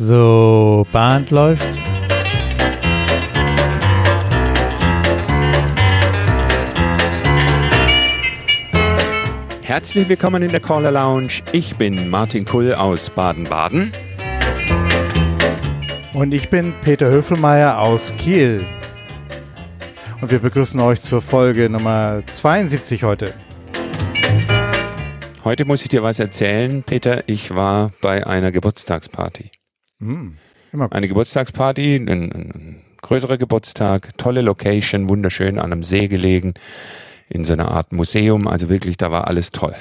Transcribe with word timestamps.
So, 0.00 0.86
Band 0.92 1.32
läuft. 1.32 1.76
Herzlich 9.62 10.08
willkommen 10.08 10.44
in 10.44 10.50
der 10.50 10.60
Caller 10.60 10.92
Lounge. 10.92 11.42
Ich 11.50 11.74
bin 11.74 12.08
Martin 12.08 12.44
Kull 12.44 12.72
aus 12.74 13.10
Baden-Baden. 13.10 13.90
Und 16.14 16.32
ich 16.32 16.48
bin 16.48 16.72
Peter 16.84 17.10
Höfelmeier 17.10 17.80
aus 17.80 18.12
Kiel. 18.18 18.64
Und 20.20 20.30
wir 20.30 20.38
begrüßen 20.38 20.78
euch 20.78 21.02
zur 21.02 21.20
Folge 21.20 21.68
Nummer 21.68 22.22
72 22.30 23.02
heute. 23.02 23.34
Heute 25.42 25.64
muss 25.64 25.82
ich 25.82 25.88
dir 25.88 26.04
was 26.04 26.20
erzählen, 26.20 26.84
Peter. 26.84 27.24
Ich 27.26 27.52
war 27.52 27.90
bei 28.00 28.24
einer 28.24 28.52
Geburtstagsparty. 28.52 29.57
Hm, 30.00 30.36
immer 30.72 30.92
Eine 30.92 31.08
Geburtstagsparty, 31.08 31.96
ein, 31.96 32.08
ein 32.08 32.82
größerer 33.02 33.38
Geburtstag, 33.38 34.16
tolle 34.18 34.42
Location, 34.42 35.08
wunderschön 35.08 35.58
an 35.58 35.72
einem 35.72 35.82
See 35.82 36.08
gelegen, 36.08 36.54
in 37.28 37.44
so 37.44 37.52
einer 37.52 37.70
Art 37.70 37.92
Museum. 37.92 38.46
Also 38.46 38.68
wirklich, 38.68 38.96
da 38.96 39.10
war 39.10 39.26
alles 39.26 39.50
toll. 39.50 39.74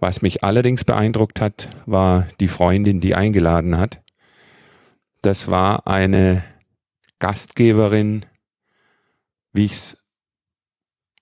Was 0.00 0.22
mich 0.22 0.44
allerdings 0.44 0.84
beeindruckt 0.84 1.40
hat, 1.40 1.70
war 1.86 2.26
die 2.40 2.48
Freundin, 2.48 3.00
die 3.00 3.14
eingeladen 3.14 3.78
hat. 3.78 4.02
Das 5.22 5.48
war 5.48 5.86
eine 5.86 6.44
Gastgeberin, 7.18 8.26
wie 9.52 9.64
ich 9.64 9.72
es 9.72 9.96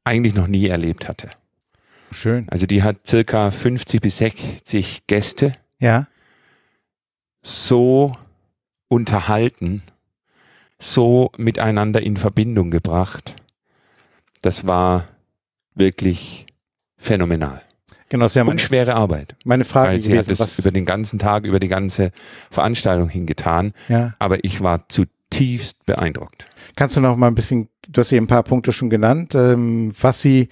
eigentlich 0.05 0.35
noch 0.35 0.49
nie 0.49 0.67
erlebt 0.67 1.07
hatte. 1.07 1.31
Schön. 2.11 2.49
Also 2.49 2.67
die 2.67 2.83
hat 2.83 3.07
circa 3.07 3.51
50 3.51 4.01
bis 4.01 4.19
60 4.19 5.07
Gäste. 5.07 5.55
Ja. 5.79 6.09
So 7.43 8.17
unterhalten, 8.89 9.83
so 10.79 11.31
miteinander 11.37 12.03
in 12.03 12.17
Verbindung 12.17 12.71
gebracht. 12.71 13.37
Das 14.43 14.67
war 14.67 15.09
wirklich 15.75 16.47
phänomenal. 16.97 17.63
Genau, 18.09 18.27
das 18.27 18.35
wäre 18.35 18.45
meine, 18.45 18.53
Und 18.53 18.61
schwere 18.61 18.95
Arbeit. 18.95 19.37
Meine 19.45 19.65
Frage 19.65 19.93
weil 19.93 20.03
sie 20.03 20.13
gewesen, 20.13 20.39
hat 20.39 20.47
es 20.47 20.59
über 20.59 20.71
den 20.71 20.85
ganzen 20.85 21.19
Tag, 21.19 21.47
über 21.47 21.59
die 21.59 21.69
ganze 21.69 22.11
Veranstaltung 22.51 23.09
hingetan. 23.09 23.73
Ja. 23.89 24.15
Aber 24.19 24.45
ich 24.45 24.61
war 24.61 24.87
zutiefst 24.91 25.87
beeindruckt. 25.87 26.47
Kannst 26.77 26.97
du 26.97 27.01
noch 27.01 27.17
mal 27.17 27.29
ein 27.29 27.35
bisschen, 27.35 27.71
du 27.89 28.01
hast 28.01 28.11
hier 28.11 28.21
ein 28.21 28.27
paar 28.27 28.43
Punkte 28.43 28.73
schon 28.73 28.91
genannt, 28.91 29.35
ähm, 29.35 29.95
was 29.99 30.21
sie 30.21 30.51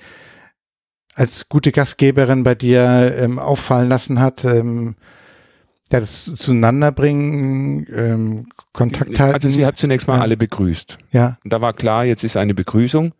als 1.15 1.51
gute 1.51 1.71
Gastgeberin 1.71 2.45
bei 2.45 2.55
dir 2.55 3.15
ähm, 3.19 3.39
auffallen 3.39 3.91
lassen 3.91 4.21
hat? 4.21 4.45
Ähm, 4.47 4.97
ja, 5.93 6.01
das 6.01 6.33
zueinander 6.37 6.93
bringen, 6.93 7.87
ähm, 7.95 8.47
Kontakt 8.73 9.19
halten. 9.19 9.35
Also 9.35 9.49
sie 9.49 9.67
hat 9.67 9.77
zunächst 9.77 10.07
mal 10.07 10.17
ja. 10.17 10.23
alle 10.23 10.37
begrüßt. 10.37 10.99
Ja. 11.11 11.39
Und 11.43 11.53
da 11.53 11.61
war 11.61 11.73
klar, 11.73 12.05
jetzt 12.05 12.23
ist 12.23 12.37
eine 12.37 12.55
Begrüßung. 12.55 13.13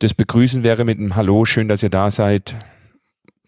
Das 0.00 0.14
Begrüßen 0.14 0.62
wäre 0.62 0.84
mit 0.84 0.98
einem 0.98 1.16
Hallo, 1.16 1.44
schön, 1.44 1.68
dass 1.68 1.82
ihr 1.82 1.90
da 1.90 2.10
seid, 2.10 2.56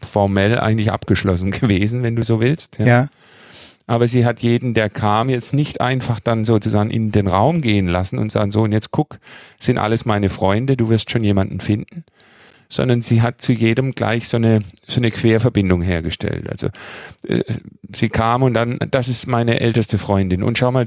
formell 0.00 0.58
eigentlich 0.58 0.92
abgeschlossen 0.92 1.50
gewesen, 1.50 2.02
wenn 2.02 2.16
du 2.16 2.22
so 2.22 2.40
willst. 2.40 2.78
Ja. 2.78 2.86
ja. 2.86 3.08
Aber 3.86 4.06
sie 4.06 4.24
hat 4.24 4.38
jeden, 4.40 4.72
der 4.72 4.88
kam, 4.88 5.28
jetzt 5.28 5.52
nicht 5.52 5.80
einfach 5.80 6.20
dann 6.20 6.44
sozusagen 6.44 6.90
in 6.90 7.10
den 7.10 7.26
Raum 7.26 7.60
gehen 7.60 7.88
lassen 7.88 8.18
und 8.18 8.30
sagen, 8.30 8.52
so, 8.52 8.62
und 8.62 8.70
jetzt 8.70 8.92
guck, 8.92 9.18
sind 9.58 9.78
alles 9.78 10.04
meine 10.04 10.28
Freunde, 10.28 10.76
du 10.76 10.88
wirst 10.90 11.10
schon 11.10 11.24
jemanden 11.24 11.58
finden, 11.58 12.04
sondern 12.70 13.02
sie 13.02 13.20
hat 13.20 13.42
zu 13.42 13.52
jedem 13.52 13.92
gleich 13.92 14.28
so 14.28 14.36
eine, 14.36 14.60
so 14.86 15.00
eine 15.00 15.10
Querverbindung 15.10 15.82
hergestellt. 15.82 16.48
Also 16.48 16.68
äh, 17.26 17.42
sie 17.94 18.08
kam 18.08 18.44
und 18.44 18.54
dann, 18.54 18.78
das 18.90 19.08
ist 19.08 19.26
meine 19.26 19.60
älteste 19.60 19.98
Freundin 19.98 20.42
und 20.42 20.56
schau 20.56 20.70
mal, 20.70 20.86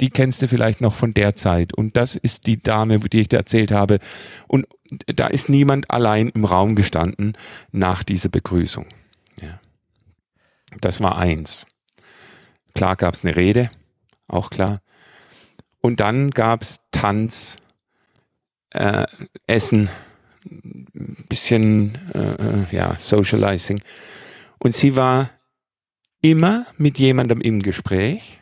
die 0.00 0.10
kennst 0.10 0.42
du 0.42 0.48
vielleicht 0.48 0.80
noch 0.80 0.94
von 0.94 1.12
der 1.14 1.36
Zeit 1.36 1.74
und 1.74 1.96
das 1.96 2.16
ist 2.16 2.46
die 2.46 2.60
Dame, 2.60 2.98
die 2.98 3.20
ich 3.20 3.28
dir 3.28 3.36
erzählt 3.36 3.70
habe 3.70 3.98
und 4.48 4.66
da 5.06 5.26
ist 5.26 5.48
niemand 5.48 5.90
allein 5.90 6.30
im 6.30 6.44
Raum 6.44 6.74
gestanden 6.74 7.36
nach 7.70 8.02
dieser 8.02 8.30
Begrüßung. 8.30 8.86
Ja. 9.40 9.60
Das 10.80 11.00
war 11.00 11.18
eins. 11.18 11.66
Klar 12.74 12.96
gab 12.96 13.14
es 13.14 13.24
eine 13.24 13.36
Rede, 13.36 13.70
auch 14.28 14.48
klar. 14.48 14.80
Und 15.82 16.00
dann 16.00 16.30
gab 16.30 16.62
es 16.62 16.80
Tanz, 16.90 17.56
äh, 18.70 19.04
Essen, 19.46 19.90
bisschen 21.28 21.98
äh, 22.14 22.18
äh, 22.18 22.66
ja, 22.70 22.96
Socializing. 22.98 23.80
Und 24.58 24.74
sie 24.74 24.96
war 24.96 25.30
immer 26.20 26.66
mit 26.78 26.98
jemandem 26.98 27.40
im 27.40 27.62
Gespräch, 27.62 28.38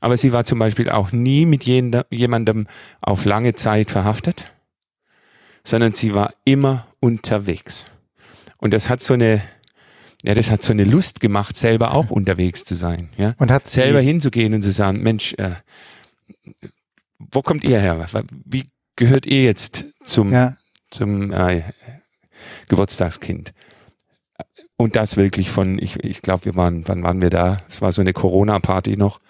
aber 0.00 0.16
sie 0.16 0.32
war 0.32 0.44
zum 0.44 0.58
Beispiel 0.58 0.88
auch 0.88 1.12
nie 1.12 1.46
mit 1.46 1.64
jemandem 1.64 2.66
auf 3.00 3.24
lange 3.24 3.54
Zeit 3.54 3.90
verhaftet, 3.90 4.52
sondern 5.64 5.92
sie 5.92 6.14
war 6.14 6.34
immer 6.44 6.86
unterwegs. 7.00 7.86
Und 8.58 8.72
das 8.72 8.88
hat 8.88 9.00
so 9.00 9.14
eine, 9.14 9.42
ja, 10.22 10.34
das 10.34 10.50
hat 10.50 10.62
so 10.62 10.72
eine 10.72 10.84
Lust 10.84 11.20
gemacht, 11.20 11.56
selber 11.56 11.94
auch 11.94 12.10
unterwegs 12.10 12.64
zu 12.64 12.74
sein. 12.74 13.10
Ja? 13.16 13.34
Und 13.38 13.50
hat 13.50 13.66
selber 13.66 14.00
hinzugehen 14.00 14.54
und 14.54 14.62
zu 14.62 14.72
sagen, 14.72 15.02
Mensch, 15.02 15.34
äh, 15.34 15.56
wo 17.18 17.42
kommt 17.42 17.62
ihr 17.64 17.78
her? 17.78 18.06
Wie 18.44 18.66
gehört 18.96 19.26
ihr 19.26 19.44
jetzt 19.44 19.84
zum, 20.04 20.32
ja 20.32 20.56
zum 20.92 21.32
äh, 21.32 21.62
Geburtstagskind. 22.68 23.52
Und 24.76 24.96
das 24.96 25.16
wirklich 25.16 25.50
von, 25.50 25.78
ich, 25.78 26.02
ich 26.02 26.22
glaube, 26.22 26.44
wir 26.46 26.56
waren, 26.56 26.86
wann 26.88 27.02
waren 27.02 27.20
wir 27.20 27.30
da? 27.30 27.58
Es 27.68 27.80
war 27.80 27.92
so 27.92 28.00
eine 28.00 28.12
Corona-Party 28.12 28.96
noch. 28.96 29.20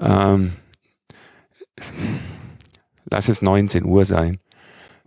Ähm, 0.00 0.52
lass 3.04 3.28
es 3.28 3.42
19 3.42 3.84
Uhr 3.84 4.04
sein. 4.04 4.38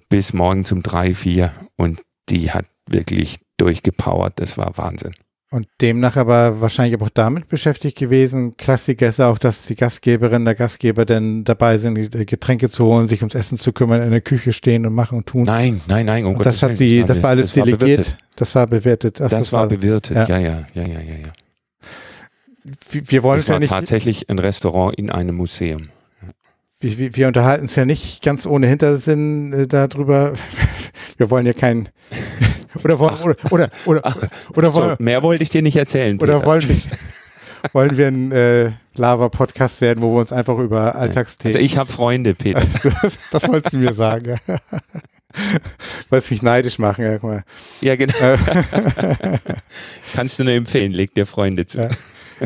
Bis 0.09 0.33
morgen 0.33 0.65
zum 0.65 0.83
3, 0.83 1.13
4. 1.13 1.53
Und 1.75 2.01
die 2.29 2.51
hat 2.51 2.65
wirklich 2.87 3.39
durchgepowert. 3.57 4.33
Das 4.37 4.57
war 4.57 4.77
Wahnsinn. 4.77 5.15
Und 5.55 5.69
demnach 5.79 6.17
aber 6.17 6.59
wahrscheinlich 6.59 7.01
auch 7.01 7.07
damit 7.07 7.47
beschäftigt 7.47 7.97
gewesen. 7.97 8.57
Klassiker 8.57 9.07
ist 9.07 9.21
auch, 9.21 9.37
dass 9.37 9.65
die 9.67 9.75
Gastgeberin, 9.75 10.43
der 10.43 10.53
Gastgeber 10.53 11.05
denn 11.05 11.45
dabei 11.45 11.77
sind, 11.77 11.95
Getränke 12.27 12.69
zu 12.69 12.83
holen, 12.83 13.07
sich 13.07 13.21
ums 13.21 13.35
Essen 13.35 13.57
zu 13.57 13.71
kümmern, 13.71 14.01
in 14.01 14.11
der 14.11 14.19
Küche 14.19 14.51
stehen 14.51 14.85
und 14.85 14.93
machen 14.93 15.19
und 15.19 15.27
tun. 15.27 15.43
Nein, 15.43 15.79
nein, 15.87 16.07
nein. 16.07 16.25
Um 16.25 16.37
das 16.39 16.61
hat 16.61 16.75
sie, 16.75 17.05
das 17.05 17.23
war 17.23 17.29
alles 17.29 17.53
das 17.53 17.63
delegiert. 17.63 18.05
War 18.05 18.17
das 18.35 18.53
war 18.53 18.67
bewertet. 18.67 19.21
Das, 19.21 19.31
das 19.31 19.53
war, 19.53 19.61
war 19.61 19.69
bewirtet. 19.69 20.17
Ja. 20.17 20.27
ja, 20.27 20.39
ja, 20.39 20.67
ja, 20.73 20.83
ja, 20.83 20.99
ja. 20.99 21.31
Wir, 22.89 23.09
wir 23.09 23.23
wollen 23.23 23.39
es 23.39 23.47
ja 23.47 23.57
nicht. 23.57 23.69
tatsächlich 23.69 24.29
ein 24.29 24.39
Restaurant 24.39 24.97
in 24.97 25.09
einem 25.09 25.37
Museum. 25.37 25.87
Wir, 26.81 26.97
wir, 26.97 27.15
wir 27.15 27.27
unterhalten 27.27 27.61
uns 27.61 27.77
ja 27.77 27.85
nicht 27.85 28.21
ganz 28.23 28.45
ohne 28.45 28.67
Hintersinn 28.67 29.53
äh, 29.53 29.67
darüber. 29.67 30.33
Wir 31.17 31.29
wollen 31.29 31.45
ja 31.45 31.53
kein 31.53 31.87
oder 32.83 32.99
wollen, 32.99 33.15
oder, 33.21 33.35
oder, 33.51 33.69
oder, 33.85 34.01
Ach, 34.03 34.17
oder 34.55 34.73
wollen, 34.73 34.95
so, 34.97 35.03
mehr 35.03 35.23
wollte 35.23 35.43
ich 35.43 35.49
dir 35.49 35.61
nicht 35.61 35.75
erzählen. 35.75 36.17
Peter. 36.17 36.37
Oder 36.37 36.45
wollen 36.45 36.67
wir, 36.67 36.77
wollen 37.73 37.97
wir 37.97 38.07
ein 38.07 38.31
äh, 38.31 38.71
Lava-Podcast 38.95 39.81
werden, 39.81 40.01
wo 40.01 40.13
wir 40.13 40.19
uns 40.19 40.31
einfach 40.31 40.57
über 40.57 40.95
Alltagsthemen. 40.95 41.55
Also 41.55 41.65
ich 41.65 41.77
habe 41.77 41.91
Freunde, 41.91 42.33
Peter. 42.33 42.63
das 43.31 43.47
wolltest 43.47 43.73
du 43.73 43.77
mir 43.77 43.93
sagen. 43.93 44.39
Wolltest 46.09 46.31
mich 46.31 46.41
neidisch 46.41 46.79
machen, 46.79 47.03
ja, 47.03 47.19
mal. 47.21 47.43
Ja, 47.81 47.95
genau. 47.95 48.13
Kannst 50.13 50.39
du 50.39 50.45
nur 50.45 50.53
empfehlen, 50.53 50.93
leg 50.93 51.13
dir 51.13 51.25
Freunde 51.25 51.65
zu. 51.65 51.79
Ja. 51.79 51.89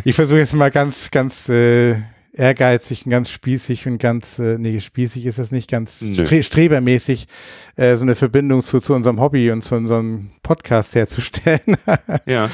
Ich 0.03 0.15
versuche 0.15 0.39
jetzt 0.39 0.53
mal 0.53 0.71
ganz, 0.71 1.11
ganz 1.11 1.49
äh, 1.49 1.95
ehrgeizig 2.39 3.05
und 3.05 3.11
ganz 3.11 3.29
spießig 3.29 3.85
und 3.87 3.97
ganz, 3.99 4.39
äh, 4.39 4.57
nee, 4.57 4.79
spießig 4.79 5.25
ist 5.25 5.39
das 5.39 5.51
nicht, 5.51 5.69
ganz 5.69 6.03
stre 6.13 6.41
strebermäßig 6.41 7.27
äh, 7.75 7.95
so 7.95 8.03
eine 8.03 8.15
Verbindung 8.15 8.63
zu, 8.63 8.79
zu 8.79 8.93
unserem 8.93 9.19
Hobby 9.19 9.51
und 9.51 9.63
zu 9.63 9.75
unserem 9.75 10.31
Podcast 10.41 10.95
herzustellen. 10.95 11.77
ja. 12.25 12.49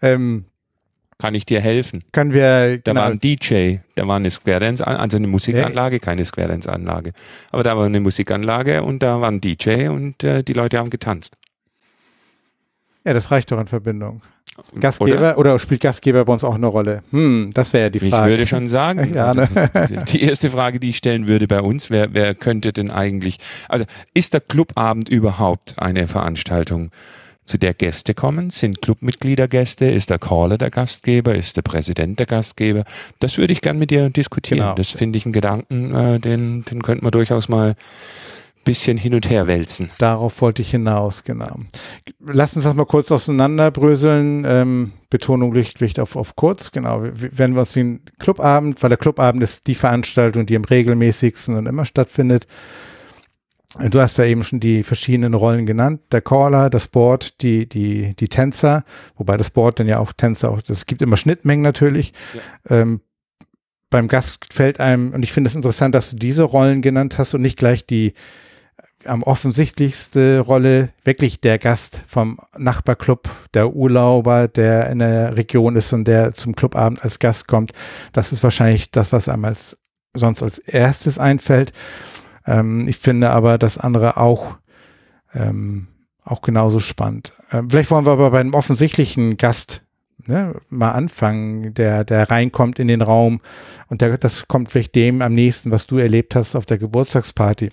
ähm, 0.00 0.46
kann 1.18 1.34
ich 1.34 1.46
dir 1.46 1.60
helfen? 1.60 2.04
Können 2.12 2.34
wir. 2.34 2.78
Da 2.78 2.92
genau. 2.92 3.00
war 3.00 3.10
ein 3.10 3.18
DJ, 3.18 3.76
da 3.94 4.06
war 4.06 4.16
eine 4.16 4.30
Square 4.30 4.60
Dance, 4.60 4.86
also 4.86 5.16
eine 5.16 5.26
Musikanlage, 5.26 5.98
keine 5.98 6.24
Square 6.24 6.48
Dance 6.48 6.70
Anlage. 6.70 7.12
Aber 7.50 7.62
da 7.62 7.76
war 7.76 7.86
eine 7.86 8.00
Musikanlage 8.00 8.82
und 8.82 9.02
da 9.02 9.20
war 9.20 9.30
ein 9.30 9.40
DJ 9.40 9.88
und 9.88 10.22
äh, 10.22 10.42
die 10.44 10.52
Leute 10.52 10.78
haben 10.78 10.90
getanzt. 10.90 11.36
Ja, 13.04 13.14
das 13.14 13.30
reicht 13.30 13.50
doch 13.50 13.58
in 13.58 13.66
Verbindung. 13.66 14.22
Gastgeber 14.80 15.18
oder? 15.18 15.38
oder? 15.38 15.58
spielt 15.58 15.80
Gastgeber 15.80 16.24
bei 16.24 16.32
uns 16.32 16.44
auch 16.44 16.54
eine 16.54 16.66
Rolle? 16.66 17.02
Hm, 17.10 17.50
das 17.54 17.72
wäre 17.72 17.84
ja 17.84 17.90
die 17.90 18.00
Frage. 18.00 18.32
Ich 18.32 18.38
würde 18.38 18.46
schon 18.46 18.68
sagen. 18.68 19.12
ja, 19.14 19.34
ne? 19.34 19.48
Also, 19.72 19.96
die 20.12 20.22
erste 20.22 20.50
Frage, 20.50 20.80
die 20.80 20.90
ich 20.90 20.96
stellen 20.96 21.28
würde 21.28 21.46
bei 21.46 21.60
uns, 21.60 21.90
wer, 21.90 22.14
wer 22.14 22.34
könnte 22.34 22.72
denn 22.72 22.90
eigentlich, 22.90 23.38
also 23.68 23.84
ist 24.14 24.34
der 24.34 24.40
Clubabend 24.40 25.08
überhaupt 25.08 25.74
eine 25.78 26.08
Veranstaltung, 26.08 26.90
zu 27.46 27.58
der 27.58 27.74
Gäste 27.74 28.12
kommen? 28.12 28.50
Sind 28.50 28.82
Clubmitglieder 28.82 29.48
Gäste? 29.48 29.86
Ist 29.86 30.10
der 30.10 30.18
Caller 30.18 30.58
der 30.58 30.70
Gastgeber? 30.70 31.34
Ist 31.34 31.56
der 31.56 31.62
Präsident 31.62 32.18
der 32.18 32.26
Gastgeber? 32.26 32.84
Das 33.20 33.38
würde 33.38 33.52
ich 33.52 33.60
gern 33.60 33.78
mit 33.78 33.90
dir 33.90 34.10
diskutieren. 34.10 34.60
Genau. 34.60 34.74
Das 34.74 34.90
finde 34.90 35.16
ich 35.16 35.24
einen 35.24 35.32
Gedanken, 35.32 35.94
äh, 35.94 36.18
den, 36.18 36.64
den 36.64 36.82
könnten 36.82 37.06
wir 37.06 37.10
durchaus 37.10 37.48
mal 37.48 37.76
bisschen 38.66 38.98
hin 38.98 39.14
und 39.14 39.30
her 39.30 39.46
wälzen. 39.46 39.90
Darauf 39.98 40.42
wollte 40.42 40.60
ich 40.60 40.72
hinaus, 40.72 41.24
genau. 41.24 41.56
Lass 42.20 42.56
uns 42.56 42.64
das 42.64 42.74
mal 42.74 42.84
kurz 42.84 43.10
auseinanderbröseln. 43.10 44.44
Ähm, 44.46 44.92
Betonung 45.08 45.54
liegt, 45.54 45.80
liegt 45.80 45.98
auf, 45.98 46.16
auf 46.16 46.36
kurz, 46.36 46.72
genau. 46.72 47.02
Wenn 47.02 47.54
wir 47.54 47.60
uns 47.60 47.72
den 47.72 48.02
Clubabend, 48.18 48.82
weil 48.82 48.90
der 48.90 48.98
Clubabend 48.98 49.42
ist 49.42 49.68
die 49.68 49.76
Veranstaltung, 49.76 50.44
die 50.44 50.56
am 50.56 50.64
regelmäßigsten 50.64 51.56
und 51.56 51.66
immer 51.66 51.84
stattfindet. 51.84 52.46
Du 53.90 54.00
hast 54.00 54.18
ja 54.18 54.24
eben 54.24 54.42
schon 54.42 54.58
die 54.58 54.82
verschiedenen 54.82 55.34
Rollen 55.34 55.64
genannt. 55.64 56.00
Der 56.10 56.20
Caller, 56.20 56.68
das 56.68 56.88
Board, 56.88 57.42
die, 57.42 57.68
die, 57.68 58.16
die 58.16 58.28
Tänzer, 58.28 58.84
wobei 59.16 59.36
das 59.36 59.50
Board 59.50 59.78
dann 59.78 59.86
ja 59.86 59.98
auch 59.98 60.12
Tänzer 60.12 60.50
auch, 60.50 60.60
es 60.66 60.86
gibt 60.86 61.02
immer 61.02 61.16
Schnittmengen 61.16 61.62
natürlich. 61.62 62.12
Ja. 62.68 62.80
Ähm, 62.80 63.00
beim 63.90 64.08
Gast 64.08 64.52
fällt 64.52 64.80
einem, 64.80 65.12
und 65.12 65.22
ich 65.22 65.32
finde 65.32 65.48
es 65.48 65.54
interessant, 65.54 65.94
dass 65.94 66.10
du 66.10 66.16
diese 66.16 66.42
Rollen 66.42 66.82
genannt 66.82 67.18
hast 67.18 67.34
und 67.34 67.42
nicht 67.42 67.58
gleich 67.58 67.86
die 67.86 68.14
am 69.08 69.22
offensichtlichste 69.22 70.40
Rolle 70.40 70.90
wirklich 71.04 71.40
der 71.40 71.58
Gast 71.58 72.02
vom 72.06 72.38
Nachbarclub, 72.56 73.28
der 73.54 73.74
Urlauber, 73.74 74.48
der 74.48 74.90
in 74.90 74.98
der 74.98 75.36
Region 75.36 75.76
ist 75.76 75.92
und 75.92 76.06
der 76.06 76.32
zum 76.32 76.54
Clubabend 76.54 77.02
als 77.02 77.18
Gast 77.18 77.48
kommt. 77.48 77.72
Das 78.12 78.32
ist 78.32 78.42
wahrscheinlich 78.42 78.90
das, 78.90 79.12
was 79.12 79.28
einem 79.28 79.44
als 79.44 79.78
sonst 80.14 80.42
als 80.42 80.58
erstes 80.58 81.18
einfällt. 81.18 81.72
Ähm, 82.46 82.88
ich 82.88 82.98
finde 82.98 83.30
aber 83.30 83.58
das 83.58 83.78
andere 83.78 84.16
auch 84.16 84.56
ähm, 85.34 85.88
auch 86.24 86.42
genauso 86.42 86.80
spannend. 86.80 87.32
Ähm, 87.52 87.70
vielleicht 87.70 87.90
wollen 87.90 88.04
wir 88.04 88.12
aber 88.12 88.30
bei 88.30 88.40
einem 88.40 88.54
offensichtlichen 88.54 89.36
Gast 89.36 89.82
ne, 90.26 90.54
mal 90.68 90.90
anfangen, 90.90 91.72
der, 91.74 92.04
der 92.04 92.30
reinkommt 92.30 92.78
in 92.78 92.88
den 92.88 93.02
Raum 93.02 93.40
und 93.88 94.00
der, 94.00 94.18
das 94.18 94.48
kommt 94.48 94.70
vielleicht 94.70 94.94
dem 94.96 95.22
am 95.22 95.34
nächsten, 95.34 95.70
was 95.70 95.86
du 95.86 95.98
erlebt 95.98 96.34
hast 96.34 96.56
auf 96.56 96.66
der 96.66 96.78
Geburtstagsparty. 96.78 97.70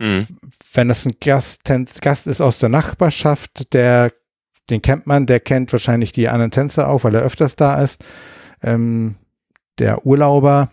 Mhm 0.00 0.26
wenn 0.72 0.88
das 0.88 1.06
ein 1.06 1.14
Gast, 1.20 1.64
Gast 2.00 2.26
ist 2.26 2.40
aus 2.40 2.58
der 2.58 2.68
Nachbarschaft, 2.68 3.72
der, 3.74 4.12
den 4.70 4.82
kennt 4.82 5.06
man, 5.06 5.26
der 5.26 5.40
kennt 5.40 5.72
wahrscheinlich 5.72 6.12
die 6.12 6.28
anderen 6.28 6.50
Tänzer 6.50 6.88
auch, 6.88 7.04
weil 7.04 7.14
er 7.14 7.22
öfters 7.22 7.56
da 7.56 7.82
ist. 7.82 8.04
Ähm, 8.62 9.16
der 9.78 10.06
Urlauber, 10.06 10.70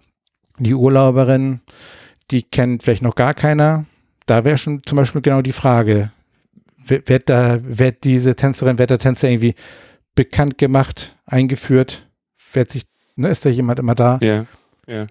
die 0.57 0.74
Urlauberin, 0.74 1.62
die 2.31 2.44
kennt 2.44 2.84
vielleicht 2.84 3.01
noch 3.01 3.16
gar 3.16 3.34
keiner. 3.34 3.86
Da 4.25 4.46
wäre 4.46 4.57
schon 4.57 4.81
zum 4.86 4.98
Beispiel 4.98 5.22
genau 5.22 5.42
die 5.42 5.51
Frage, 5.51 6.12
wird 6.86 7.30
da, 7.30 7.60
wird 7.62 8.04
diese 8.04 8.36
Tänzerin, 8.36 8.80
wird 8.80 8.90
der 8.90 9.00
Tänzer 9.00 9.30
irgendwie 9.30 9.56
bekannt 10.16 10.57
gemacht, 10.57 11.16
eingeführt? 11.25 12.07
Wird 12.54 12.72
sich, 12.72 12.84
ne, 13.16 13.30
ist 13.30 13.45
da 13.45 13.50
jemand 13.50 13.80
immer 13.80 13.95
da? 13.95 14.18
Ja, 14.22 14.45
ja. 14.88 15.07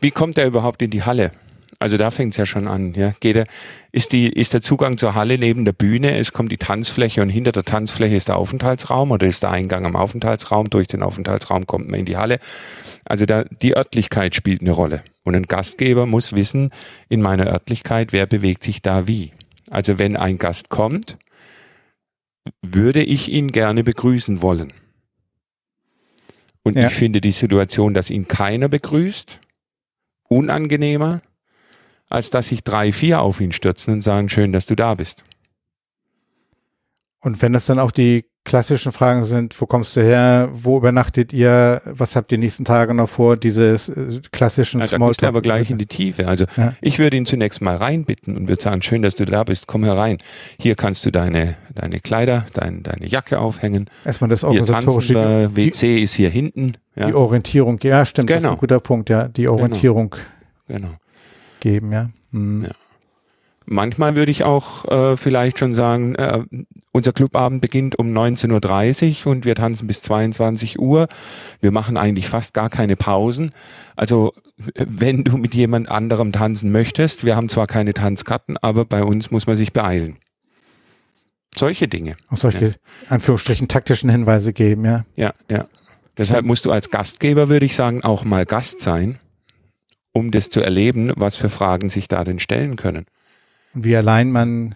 Wie 0.00 0.10
kommt 0.10 0.38
er 0.38 0.46
überhaupt 0.46 0.82
in 0.82 0.90
die 0.90 1.02
Halle? 1.02 1.32
Also 1.80 1.96
da 1.96 2.10
fängt 2.10 2.34
es 2.34 2.36
ja 2.38 2.46
schon 2.46 2.66
an. 2.66 2.94
Ja. 2.94 3.14
Geht 3.20 3.36
der, 3.36 3.46
ist, 3.92 4.12
die, 4.12 4.28
ist 4.28 4.52
der 4.52 4.62
Zugang 4.62 4.98
zur 4.98 5.14
Halle 5.14 5.38
neben 5.38 5.64
der 5.64 5.72
Bühne, 5.72 6.18
es 6.18 6.32
kommt 6.32 6.50
die 6.50 6.56
Tanzfläche 6.56 7.22
und 7.22 7.28
hinter 7.28 7.52
der 7.52 7.62
Tanzfläche 7.62 8.16
ist 8.16 8.28
der 8.28 8.36
Aufenthaltsraum 8.36 9.12
oder 9.12 9.26
ist 9.26 9.44
der 9.44 9.50
Eingang 9.50 9.86
am 9.86 9.94
Aufenthaltsraum. 9.94 10.70
Durch 10.70 10.88
den 10.88 11.02
Aufenthaltsraum 11.02 11.66
kommt 11.66 11.88
man 11.88 12.00
in 12.00 12.06
die 12.06 12.16
Halle. 12.16 12.40
Also 13.04 13.26
da, 13.26 13.44
die 13.44 13.76
Örtlichkeit 13.76 14.34
spielt 14.34 14.60
eine 14.60 14.72
Rolle. 14.72 15.02
Und 15.22 15.36
ein 15.36 15.44
Gastgeber 15.44 16.06
muss 16.06 16.34
wissen, 16.34 16.70
in 17.08 17.22
meiner 17.22 17.46
Örtlichkeit, 17.46 18.12
wer 18.12 18.26
bewegt 18.26 18.64
sich 18.64 18.82
da 18.82 19.06
wie. 19.06 19.32
Also 19.70 19.98
wenn 19.98 20.16
ein 20.16 20.38
Gast 20.38 20.70
kommt, 20.70 21.16
würde 22.62 23.02
ich 23.02 23.30
ihn 23.30 23.52
gerne 23.52 23.84
begrüßen 23.84 24.42
wollen. 24.42 24.72
Und 26.62 26.76
ja. 26.76 26.88
ich 26.88 26.94
finde 26.94 27.20
die 27.20 27.32
Situation, 27.32 27.94
dass 27.94 28.10
ihn 28.10 28.26
keiner 28.26 28.68
begrüßt, 28.68 29.40
unangenehmer, 30.28 31.22
als 32.08 32.30
dass 32.30 32.48
sich 32.48 32.64
drei, 32.64 32.92
vier 32.92 33.20
auf 33.20 33.40
ihn 33.40 33.52
stürzen 33.52 33.94
und 33.94 34.00
sagen, 34.00 34.28
schön, 34.28 34.52
dass 34.52 34.66
du 34.66 34.74
da 34.74 34.94
bist. 34.94 35.24
Und 37.20 37.42
wenn 37.42 37.52
das 37.52 37.66
dann 37.66 37.78
auch 37.78 37.90
die 37.90 38.24
klassischen 38.44 38.92
Fragen 38.92 39.24
sind, 39.24 39.60
wo 39.60 39.66
kommst 39.66 39.94
du 39.96 40.00
her, 40.00 40.48
wo 40.52 40.78
übernachtet 40.78 41.32
ihr, 41.32 41.82
was 41.84 42.16
habt 42.16 42.32
ihr 42.32 42.38
die 42.38 42.44
nächsten 42.44 42.64
Tage 42.64 42.94
noch 42.94 43.08
vor, 43.08 43.36
diese 43.36 43.74
äh, 43.74 44.20
klassischen 44.32 44.80
ja, 44.80 44.86
Smalltalk. 44.86 45.18
Da 45.18 45.28
aber 45.28 45.42
gleich 45.42 45.70
in 45.70 45.76
die 45.76 45.86
Tiefe. 45.86 46.26
Also 46.28 46.46
ja. 46.56 46.72
ich 46.80 46.98
würde 46.98 47.16
ihn 47.16 47.26
zunächst 47.26 47.60
mal 47.60 47.76
reinbitten 47.76 48.36
und 48.36 48.48
würde 48.48 48.62
sagen, 48.62 48.80
schön, 48.80 49.02
dass 49.02 49.16
du 49.16 49.26
da 49.26 49.44
bist, 49.44 49.66
komm 49.66 49.84
herein. 49.84 50.18
Hier 50.58 50.76
kannst 50.76 51.04
du 51.04 51.10
deine, 51.10 51.56
deine 51.74 52.00
Kleider, 52.00 52.46
dein, 52.54 52.82
deine 52.82 53.06
Jacke 53.06 53.38
aufhängen. 53.38 53.90
Erstmal 54.04 54.30
das 54.30 54.44
organisatorische. 54.44 55.14
Hier 55.14 55.56
WC 55.56 56.02
ist 56.02 56.14
hier 56.14 56.30
hinten. 56.30 56.78
Ja. 56.94 57.08
Die 57.08 57.14
Orientierung, 57.14 57.78
ja 57.82 58.06
stimmt, 58.06 58.28
genau. 58.28 58.36
das 58.36 58.42
ist 58.42 58.46
ein 58.46 58.50
genau. 58.52 58.60
guter 58.60 58.80
Punkt, 58.80 59.10
ja, 59.10 59.28
die 59.28 59.48
Orientierung. 59.48 60.14
Genau. 60.68 60.88
genau 60.88 60.98
geben, 61.60 61.92
ja. 61.92 62.10
Mhm. 62.30 62.64
ja. 62.64 62.70
Manchmal 63.70 64.16
würde 64.16 64.30
ich 64.30 64.44
auch 64.44 64.86
äh, 64.86 65.18
vielleicht 65.18 65.58
schon 65.58 65.74
sagen, 65.74 66.14
äh, 66.14 66.42
unser 66.90 67.12
Clubabend 67.12 67.60
beginnt 67.60 67.98
um 67.98 68.16
19.30 68.16 69.26
Uhr 69.26 69.32
und 69.32 69.44
wir 69.44 69.54
tanzen 69.54 69.86
bis 69.86 70.00
22 70.00 70.78
Uhr. 70.78 71.06
Wir 71.60 71.70
machen 71.70 71.98
eigentlich 71.98 72.28
fast 72.28 72.54
gar 72.54 72.70
keine 72.70 72.96
Pausen. 72.96 73.52
Also 73.94 74.32
wenn 74.74 75.22
du 75.22 75.36
mit 75.36 75.54
jemand 75.54 75.90
anderem 75.90 76.32
tanzen 76.32 76.72
möchtest, 76.72 77.26
wir 77.26 77.36
haben 77.36 77.50
zwar 77.50 77.66
keine 77.66 77.92
Tanzkarten, 77.92 78.56
aber 78.56 78.86
bei 78.86 79.04
uns 79.04 79.30
muss 79.30 79.46
man 79.46 79.56
sich 79.56 79.74
beeilen. 79.74 80.16
Solche 81.54 81.88
Dinge. 81.88 82.16
Auch 82.30 82.38
solche, 82.38 82.66
ja. 82.68 82.74
Anführungsstrichen, 83.10 83.68
taktischen 83.68 84.08
Hinweise 84.08 84.54
geben, 84.54 84.86
ja. 84.86 85.04
Ja, 85.14 85.34
ja. 85.50 85.66
Deshalb 86.16 86.46
musst 86.46 86.64
du 86.64 86.72
als 86.72 86.88
Gastgeber, 86.90 87.50
würde 87.50 87.66
ich 87.66 87.76
sagen, 87.76 88.02
auch 88.02 88.24
mal 88.24 88.46
Gast 88.46 88.80
sein 88.80 89.18
um 90.12 90.30
das 90.30 90.48
zu 90.48 90.60
erleben, 90.60 91.12
was 91.16 91.36
für 91.36 91.48
Fragen 91.48 91.88
sich 91.90 92.08
da 92.08 92.24
denn 92.24 92.38
stellen 92.38 92.76
können. 92.76 93.06
Wie 93.74 93.96
allein 93.96 94.32
man 94.32 94.74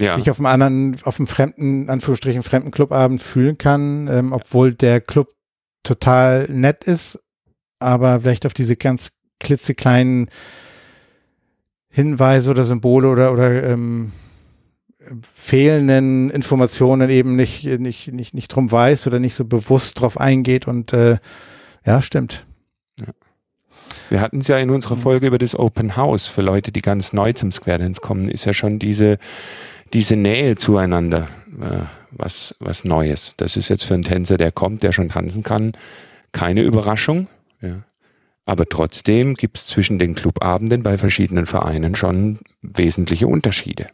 ja. 0.00 0.16
sich 0.16 0.30
auf 0.30 0.38
einem 0.38 0.46
anderen, 0.46 0.96
auf 1.04 1.18
einem 1.18 1.26
fremden, 1.26 1.88
Anführungsstrichen 1.88 2.42
fremden 2.42 2.70
Clubabend 2.70 3.20
fühlen 3.20 3.58
kann, 3.58 4.08
ähm, 4.08 4.32
obwohl 4.32 4.74
der 4.74 5.00
Club 5.00 5.28
total 5.82 6.48
nett 6.50 6.84
ist, 6.84 7.22
aber 7.78 8.20
vielleicht 8.20 8.46
auf 8.46 8.54
diese 8.54 8.76
ganz 8.76 9.12
klitzekleinen 9.40 10.30
Hinweise 11.90 12.50
oder 12.50 12.64
Symbole 12.64 13.08
oder, 13.08 13.32
oder 13.32 13.62
ähm, 13.62 14.12
fehlenden 15.34 16.30
Informationen 16.30 17.10
eben 17.10 17.36
nicht, 17.36 17.64
nicht, 17.64 18.12
nicht, 18.12 18.34
nicht 18.34 18.48
drum 18.48 18.72
weiß 18.72 19.06
oder 19.06 19.20
nicht 19.20 19.34
so 19.34 19.44
bewusst 19.44 20.00
drauf 20.00 20.18
eingeht 20.18 20.66
und 20.66 20.92
äh, 20.92 21.18
ja, 21.84 22.02
stimmt. 22.02 22.44
Wir 24.10 24.20
hatten 24.20 24.38
es 24.38 24.48
ja 24.48 24.58
in 24.58 24.70
unserer 24.70 24.96
Folge 24.96 25.26
über 25.26 25.38
das 25.38 25.58
Open 25.58 25.96
House 25.96 26.28
für 26.28 26.42
Leute, 26.42 26.72
die 26.72 26.82
ganz 26.82 27.12
neu 27.12 27.32
zum 27.32 27.52
Square 27.52 27.78
Dance 27.78 28.00
kommen, 28.00 28.28
ist 28.28 28.44
ja 28.44 28.52
schon 28.52 28.78
diese, 28.78 29.18
diese 29.92 30.16
Nähe 30.16 30.56
zueinander 30.56 31.28
äh, 31.60 31.84
was, 32.10 32.54
was 32.60 32.84
Neues. 32.84 33.34
Das 33.36 33.56
ist 33.56 33.68
jetzt 33.68 33.84
für 33.84 33.94
einen 33.94 34.04
Tänzer, 34.04 34.36
der 34.36 34.52
kommt, 34.52 34.82
der 34.82 34.92
schon 34.92 35.08
tanzen 35.08 35.42
kann, 35.42 35.72
keine 36.32 36.62
Überraschung. 36.62 37.28
Ja. 37.60 37.82
Aber 38.46 38.66
trotzdem 38.66 39.34
gibt 39.34 39.56
es 39.58 39.66
zwischen 39.66 39.98
den 39.98 40.14
Clubabenden 40.14 40.82
bei 40.82 40.98
verschiedenen 40.98 41.46
Vereinen 41.46 41.94
schon 41.94 42.40
wesentliche 42.60 43.26
Unterschiede. 43.26 43.86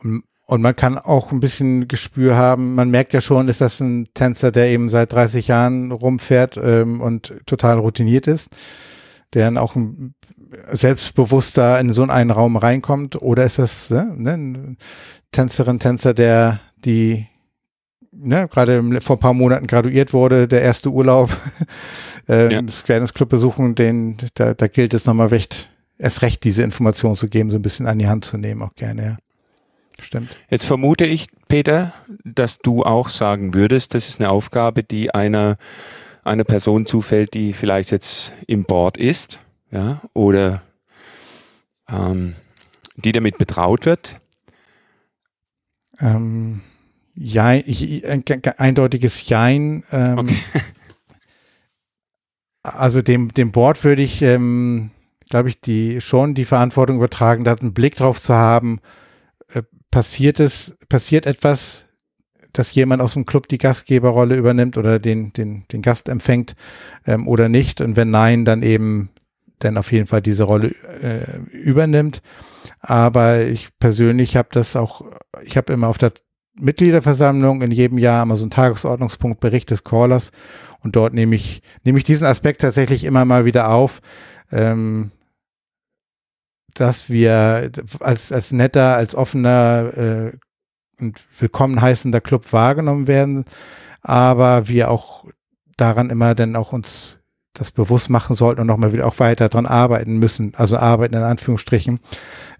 Und 0.00 0.62
man 0.62 0.76
kann 0.76 0.98
auch 0.98 1.30
ein 1.30 1.40
bisschen 1.40 1.88
Gespür 1.88 2.36
haben, 2.36 2.74
man 2.74 2.90
merkt 2.90 3.12
ja 3.12 3.20
schon, 3.20 3.48
ist 3.48 3.60
das 3.60 3.80
ein 3.80 4.08
Tänzer, 4.14 4.50
der 4.50 4.66
eben 4.66 4.90
seit 4.90 5.12
30 5.12 5.48
Jahren 5.48 5.92
rumfährt 5.92 6.58
ähm, 6.62 7.00
und 7.00 7.34
total 7.46 7.78
routiniert 7.78 8.26
ist 8.26 8.50
der 9.34 9.46
dann 9.46 9.58
auch 9.58 9.76
selbstbewusster 10.72 11.80
in 11.80 11.92
so 11.92 12.02
einen 12.04 12.30
Raum 12.30 12.56
reinkommt? 12.56 13.20
Oder 13.20 13.44
ist 13.44 13.58
das 13.58 13.90
ne, 13.90 14.12
ne, 14.16 14.76
Tänzerin, 15.32 15.78
Tänzer, 15.78 16.14
der 16.14 16.60
die 16.84 17.26
ne, 18.12 18.48
gerade 18.48 19.00
vor 19.00 19.16
ein 19.16 19.20
paar 19.20 19.34
Monaten 19.34 19.66
graduiert 19.66 20.12
wurde, 20.12 20.48
der 20.48 20.62
erste 20.62 20.90
Urlaub, 20.90 21.30
äh, 22.28 22.52
ja. 22.52 22.62
das 22.62 22.82
Fairness 22.82 23.14
Club 23.14 23.28
besuchen, 23.28 23.74
den, 23.74 24.16
da, 24.34 24.54
da 24.54 24.66
gilt 24.68 24.94
es 24.94 25.06
nochmal 25.06 25.28
recht, 25.28 25.70
erst 25.98 26.22
recht 26.22 26.44
diese 26.44 26.62
Information 26.62 27.16
zu 27.16 27.28
geben, 27.28 27.50
so 27.50 27.56
ein 27.56 27.62
bisschen 27.62 27.86
an 27.86 27.98
die 27.98 28.08
Hand 28.08 28.24
zu 28.24 28.38
nehmen, 28.38 28.62
auch 28.62 28.74
gerne, 28.74 29.04
ja. 29.04 29.16
Stimmt. 30.00 30.36
Jetzt 30.50 30.66
vermute 30.66 31.04
ich, 31.04 31.28
Peter, 31.46 31.94
dass 32.24 32.58
du 32.58 32.82
auch 32.82 33.08
sagen 33.08 33.54
würdest, 33.54 33.94
das 33.94 34.08
ist 34.08 34.18
eine 34.18 34.28
Aufgabe, 34.28 34.82
die 34.82 35.14
einer 35.14 35.56
eine 36.24 36.44
Person 36.44 36.86
zufällt, 36.86 37.34
die 37.34 37.52
vielleicht 37.52 37.90
jetzt 37.90 38.32
im 38.46 38.64
Board 38.64 38.96
ist, 38.96 39.40
ja, 39.70 40.00
oder 40.14 40.62
ähm, 41.88 42.34
die 42.96 43.12
damit 43.12 43.38
betraut 43.38 43.86
wird? 43.86 44.20
Ähm, 46.00 46.60
ja, 47.14 47.54
ich, 47.54 48.06
ein, 48.06 48.24
eindeutiges 48.56 49.28
Jein. 49.28 49.84
Ähm, 49.90 50.18
okay. 50.18 50.36
Also 52.66 53.02
dem, 53.02 53.28
dem 53.28 53.52
Board 53.52 53.84
würde 53.84 54.00
ich, 54.00 54.22
ähm, 54.22 54.90
glaube 55.28 55.50
ich, 55.50 55.60
die 55.60 56.00
schon 56.00 56.32
die 56.32 56.46
Verantwortung 56.46 56.96
übertragen, 56.96 57.44
da 57.44 57.52
einen 57.52 57.74
Blick 57.74 57.94
drauf 57.94 58.22
zu 58.22 58.34
haben, 58.34 58.80
äh, 59.52 59.62
passiert 59.90 60.40
es, 60.40 60.78
passiert 60.88 61.26
etwas 61.26 61.84
dass 62.54 62.74
jemand 62.74 63.02
aus 63.02 63.12
dem 63.12 63.26
Club 63.26 63.48
die 63.48 63.58
Gastgeberrolle 63.58 64.36
übernimmt 64.36 64.78
oder 64.78 64.98
den, 64.98 65.32
den, 65.32 65.64
den 65.70 65.82
Gast 65.82 66.08
empfängt 66.08 66.54
ähm, 67.06 67.28
oder 67.28 67.48
nicht. 67.48 67.80
Und 67.80 67.96
wenn 67.96 68.10
nein, 68.10 68.44
dann 68.44 68.62
eben 68.62 69.10
dann 69.58 69.76
auf 69.76 69.92
jeden 69.92 70.06
Fall 70.06 70.22
diese 70.22 70.44
Rolle 70.44 70.68
äh, 71.02 71.38
übernimmt. 71.52 72.22
Aber 72.80 73.42
ich 73.42 73.68
persönlich 73.78 74.36
habe 74.36 74.48
das 74.52 74.76
auch, 74.76 75.04
ich 75.42 75.56
habe 75.56 75.72
immer 75.72 75.88
auf 75.88 75.98
der 75.98 76.12
Mitgliederversammlung 76.58 77.62
in 77.62 77.70
jedem 77.70 77.98
Jahr 77.98 78.22
immer 78.22 78.36
so 78.36 78.44
einen 78.44 78.50
Tagesordnungspunkt 78.50 79.40
Bericht 79.40 79.70
des 79.70 79.82
Callers 79.82 80.30
und 80.80 80.94
dort 80.96 81.12
nehme 81.12 81.34
ich, 81.34 81.62
nehme 81.82 81.98
ich 81.98 82.04
diesen 82.04 82.26
Aspekt 82.26 82.60
tatsächlich 82.60 83.04
immer 83.04 83.24
mal 83.24 83.44
wieder 83.44 83.70
auf, 83.70 84.00
ähm, 84.52 85.10
dass 86.74 87.10
wir 87.10 87.70
als, 88.00 88.32
als 88.32 88.52
netter, 88.52 88.96
als 88.96 89.14
offener 89.14 89.92
äh, 89.96 90.32
und 91.00 91.22
willkommen 91.38 91.80
heißender 91.80 92.20
Club 92.20 92.52
wahrgenommen 92.52 93.06
werden, 93.06 93.44
aber 94.02 94.68
wir 94.68 94.90
auch 94.90 95.24
daran 95.76 96.10
immer 96.10 96.34
dann 96.34 96.56
auch 96.56 96.72
uns 96.72 97.18
das 97.54 97.70
bewusst 97.70 98.10
machen 98.10 98.34
sollten 98.34 98.60
und 98.60 98.66
nochmal 98.66 98.92
wieder 98.92 99.06
auch 99.06 99.20
weiter 99.20 99.48
dran 99.48 99.66
arbeiten 99.66 100.18
müssen. 100.18 100.54
Also 100.56 100.76
arbeiten 100.76 101.14
in 101.14 101.22
Anführungsstrichen. 101.22 102.00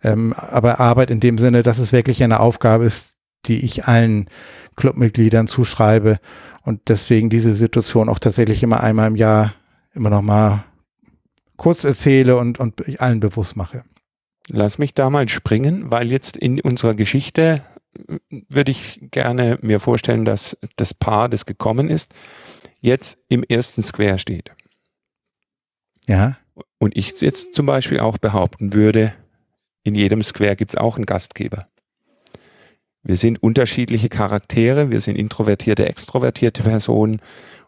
Ähm, 0.03 0.33
aber 0.37 0.79
Arbeit 0.79 1.11
in 1.11 1.21
dem 1.21 1.37
Sinne, 1.37 1.63
dass 1.63 1.79
es 1.79 1.93
wirklich 1.93 2.23
eine 2.23 2.41
Aufgabe 2.41 2.85
ist, 2.85 3.17
die 3.47 3.65
ich 3.65 3.87
allen 3.87 4.31
Clubmitgliedern 4.77 5.49
zuschreibe 5.49 6.19
und 6.63 6.89
deswegen 6.89 7.29
diese 7.29 7.55
Situation 7.55 8.09
auch 8.09 8.21
tatsächlich 8.21 8.63
immer 8.63 8.83
einmal 8.83 9.09
im 9.09 9.17
Jahr 9.17 9.55
immer 9.95 10.11
nochmal 10.11 10.65
kurz 11.57 11.85
erzähle 11.85 12.37
und, 12.37 12.59
und 12.59 13.01
allen 13.01 13.21
bewusst 13.21 13.57
mache. 13.57 13.85
Lass 14.49 14.79
mich 14.79 14.95
da 14.95 15.11
mal 15.11 15.29
springen, 15.29 15.91
weil 15.91 16.11
jetzt 16.11 16.37
in 16.37 16.61
unserer 16.61 16.95
Geschichte 16.95 17.63
würde 18.31 18.71
ich 18.71 19.01
gerne 19.11 19.59
mir 19.63 19.81
vorstellen, 19.81 20.25
dass 20.25 20.57
das 20.77 20.95
Paar, 20.95 21.29
das 21.29 21.47
gekommen 21.47 21.89
ist, 21.89 22.13
jetzt 22.81 23.19
im 23.29 23.43
ersten 23.43 23.83
Square 23.83 24.19
steht. 24.19 24.53
Ja. 26.07 26.37
Und 26.79 26.97
ich 26.97 27.21
jetzt 27.21 27.55
zum 27.55 27.67
Beispiel 27.67 28.01
auch 28.01 28.19
behaupten 28.19 28.73
würde, 28.73 29.15
in 29.83 29.95
jedem 29.95 30.23
Square 30.23 30.57
gibt 30.57 30.75
es 30.75 30.77
auch 30.77 30.97
einen 30.97 31.07
Gastgeber. 31.07 31.67
Wir 33.03 33.17
sind 33.17 33.43
unterschiedliche 33.43 34.09
Charaktere, 34.09 34.91
wir 34.91 35.01
sind 35.01 35.17
introvertierte, 35.17 35.87
extrovertierte 35.87 36.63
Personen 36.63 37.21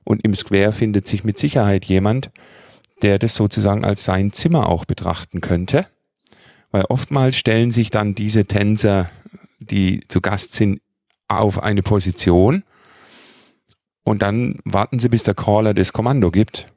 und 0.03 0.25
im 0.25 0.35
Square 0.35 0.73
findet 0.73 1.07
sich 1.07 1.25
mit 1.25 1.37
Sicherheit 1.37 1.85
jemand, 1.85 2.31
der 3.03 3.19
das 3.19 3.35
sozusagen 3.35 3.85
als 3.85 4.05
sein 4.05 4.33
Zimmer 4.33 4.69
auch 4.69 4.87
betrachten 4.87 5.43
könnte. 5.43 5.87
Weil 6.71 6.85
oftmals 6.89 7.37
stellen 7.37 7.71
sich 7.71 7.91
dann 7.91 8.15
diese 8.15 8.47
Tänzer, 8.47 9.11
die 9.67 10.03
zu 10.09 10.21
Gast 10.21 10.53
sind, 10.53 10.81
auf 11.29 11.63
eine 11.63 11.83
Position 11.83 12.63
und 14.07 14.23
dann 14.23 14.61
warten 14.65 15.01
sie, 15.01 15.09
bis 15.09 15.25
der 15.25 15.35
Caller 15.35 15.75
das 15.75 15.93
Kommando 15.93 16.31
gibt. 16.31 16.69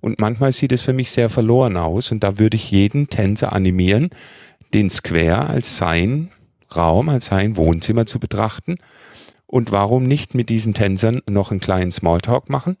Und 0.00 0.20
manchmal 0.20 0.52
sieht 0.52 0.70
es 0.70 0.82
für 0.82 0.92
mich 0.92 1.10
sehr 1.10 1.30
verloren 1.30 1.78
aus 1.78 2.12
und 2.12 2.22
da 2.22 2.38
würde 2.38 2.56
ich 2.56 2.70
jeden 2.70 3.08
Tänzer 3.08 3.54
animieren, 3.54 4.10
den 4.74 4.90
Square 4.90 5.46
als 5.46 5.78
sein 5.78 6.30
Raum, 6.76 7.08
als 7.08 7.26
sein 7.26 7.56
Wohnzimmer 7.56 8.04
zu 8.04 8.18
betrachten. 8.18 8.76
Und 9.46 9.72
warum 9.72 10.04
nicht 10.04 10.34
mit 10.34 10.50
diesen 10.50 10.74
Tänzern 10.74 11.22
noch 11.26 11.50
einen 11.50 11.60
kleinen 11.60 11.90
Smalltalk 11.90 12.50
machen? 12.50 12.76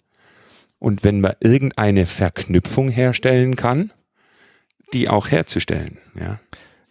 Und 0.78 1.02
wenn 1.02 1.22
man 1.22 1.32
irgendeine 1.40 2.04
Verknüpfung 2.04 2.90
herstellen 2.90 3.56
kann, 3.56 3.90
die 4.92 5.08
auch 5.08 5.28
herzustellen, 5.30 5.96
ja. 6.20 6.40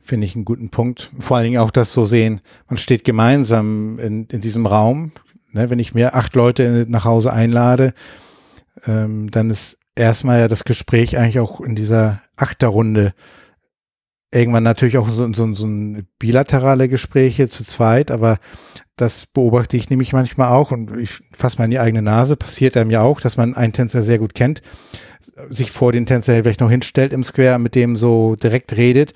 Finde 0.06 0.26
ich 0.26 0.36
einen 0.36 0.44
guten 0.44 0.70
Punkt. 0.70 1.12
Vor 1.18 1.38
allen 1.38 1.46
Dingen 1.46 1.62
auch 1.62 1.72
das 1.72 1.94
so 1.94 2.04
sehen, 2.04 2.42
man 2.68 2.78
steht 2.78 3.06
gemeinsam 3.06 4.00
in, 4.00 4.26
in 4.26 4.42
diesem 4.42 4.66
Raum. 4.66 5.14
Ne, 5.54 5.70
wenn 5.70 5.80
ich 5.80 5.94
mir 5.94 6.14
acht 6.14 6.36
Leute 6.36 6.86
nach 6.90 7.06
Hause 7.06 7.32
einlade, 7.32 7.94
ähm, 8.86 9.32
dann 9.32 9.50
ist 9.50 9.78
erstmal 9.96 10.40
ja 10.40 10.48
das 10.50 10.66
Gespräch 10.66 11.18
eigentlich 11.18 11.40
auch 11.40 11.62
in 11.62 11.76
dieser 11.76 12.22
Achterrunde 12.36 13.14
irgendwann 14.34 14.64
natürlich 14.64 14.98
auch 14.98 15.08
so, 15.08 15.32
so, 15.32 15.54
so 15.54 15.68
ein 15.68 16.08
bilaterale 16.20 16.90
Gespräche 16.90 17.48
zu 17.48 17.64
zweit, 17.64 18.12
aber 18.12 18.40
das 18.98 19.26
beobachte 19.28 19.78
ich 19.78 19.90
nämlich 19.90 20.12
manchmal 20.12 20.50
auch 20.50 20.72
und 20.72 20.98
ich 20.98 21.20
fasse 21.32 21.60
mal 21.60 21.66
in 21.66 21.72
die 21.72 21.80
eigene 21.80 22.02
Nase, 22.02 22.36
passiert 22.36 22.76
einem 22.76 22.90
ja 22.90 23.02
auch, 23.02 23.22
dass 23.22 23.38
man 23.38 23.56
einen 23.56 23.74
Tänzer 23.74 24.02
sehr 24.02 24.18
gut 24.18 24.34
kennt, 24.34 24.64
sich 25.50 25.72
vor 25.72 25.92
den 25.92 26.08
Tänzer 26.08 26.34
vielleicht 26.42 26.62
noch 26.62 26.72
hinstellt 26.72 27.14
im 27.14 27.24
Square, 27.24 27.60
mit 27.60 27.76
dem 27.76 27.96
so 27.96 28.36
direkt 28.36 28.76
redet 28.76 29.14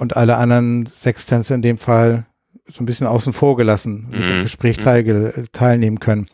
und 0.00 0.16
alle 0.16 0.38
anderen 0.38 0.86
sechs 0.86 1.26
Tänzer 1.26 1.54
in 1.54 1.62
dem 1.62 1.76
Fall 1.76 2.24
so 2.66 2.82
ein 2.82 2.86
bisschen 2.86 3.06
außen 3.06 3.34
vor 3.34 3.56
gelassen, 3.56 4.08
mhm. 4.10 4.22
im 4.22 4.42
Gespräch 4.44 4.78
mhm. 4.78 4.82
teil, 4.82 5.44
teilnehmen 5.52 6.00
können. 6.00 6.26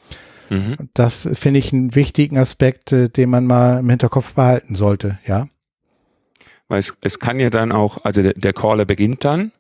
Mhm. 0.50 0.76
Das 0.94 1.28
finde 1.32 1.58
ich 1.58 1.73
einen 1.73 1.94
wichtigen 1.96 2.38
Aspekt, 2.38 2.92
äh, 2.92 3.08
den 3.08 3.28
man 3.28 3.44
mal 3.44 3.80
im 3.80 3.90
Hinterkopf 3.90 4.35
behalten 4.35 4.76
sollte, 4.76 5.18
ja. 5.26 5.49
Weil 6.68 6.78
es, 6.78 6.96
es 7.00 7.18
kann 7.18 7.40
ja 7.40 7.50
dann 7.50 7.73
auch, 7.73 8.04
also 8.04 8.23
der, 8.23 8.35
der 8.35 8.52
Caller 8.52 8.85
beginnt 8.85 9.25
dann, 9.25 9.50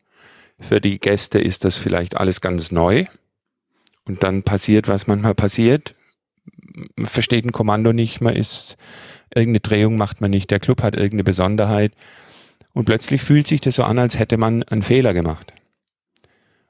für 0.60 0.80
die 0.80 1.00
Gäste 1.00 1.40
ist 1.40 1.64
das 1.64 1.76
vielleicht 1.76 2.16
alles 2.16 2.40
ganz 2.40 2.70
neu 2.70 3.06
und 4.04 4.22
dann 4.22 4.44
passiert, 4.44 4.86
was 4.86 5.08
manchmal 5.08 5.34
passiert. 5.34 5.96
Man 6.94 7.06
versteht 7.06 7.44
ein 7.44 7.52
Kommando 7.52 7.92
nicht, 7.92 8.20
man 8.20 8.36
ist, 8.36 8.76
irgendeine 9.34 9.60
Drehung 9.60 9.96
macht 9.96 10.20
man 10.20 10.30
nicht, 10.30 10.52
der 10.52 10.60
Club 10.60 10.82
hat 10.82 10.94
irgendeine 10.94 11.24
Besonderheit 11.24 11.92
und 12.76 12.84
plötzlich 12.84 13.22
fühlt 13.22 13.46
sich 13.46 13.62
das 13.62 13.76
so 13.76 13.84
an, 13.84 13.98
als 13.98 14.18
hätte 14.18 14.36
man 14.36 14.62
einen 14.64 14.82
Fehler 14.82 15.14
gemacht. 15.14 15.54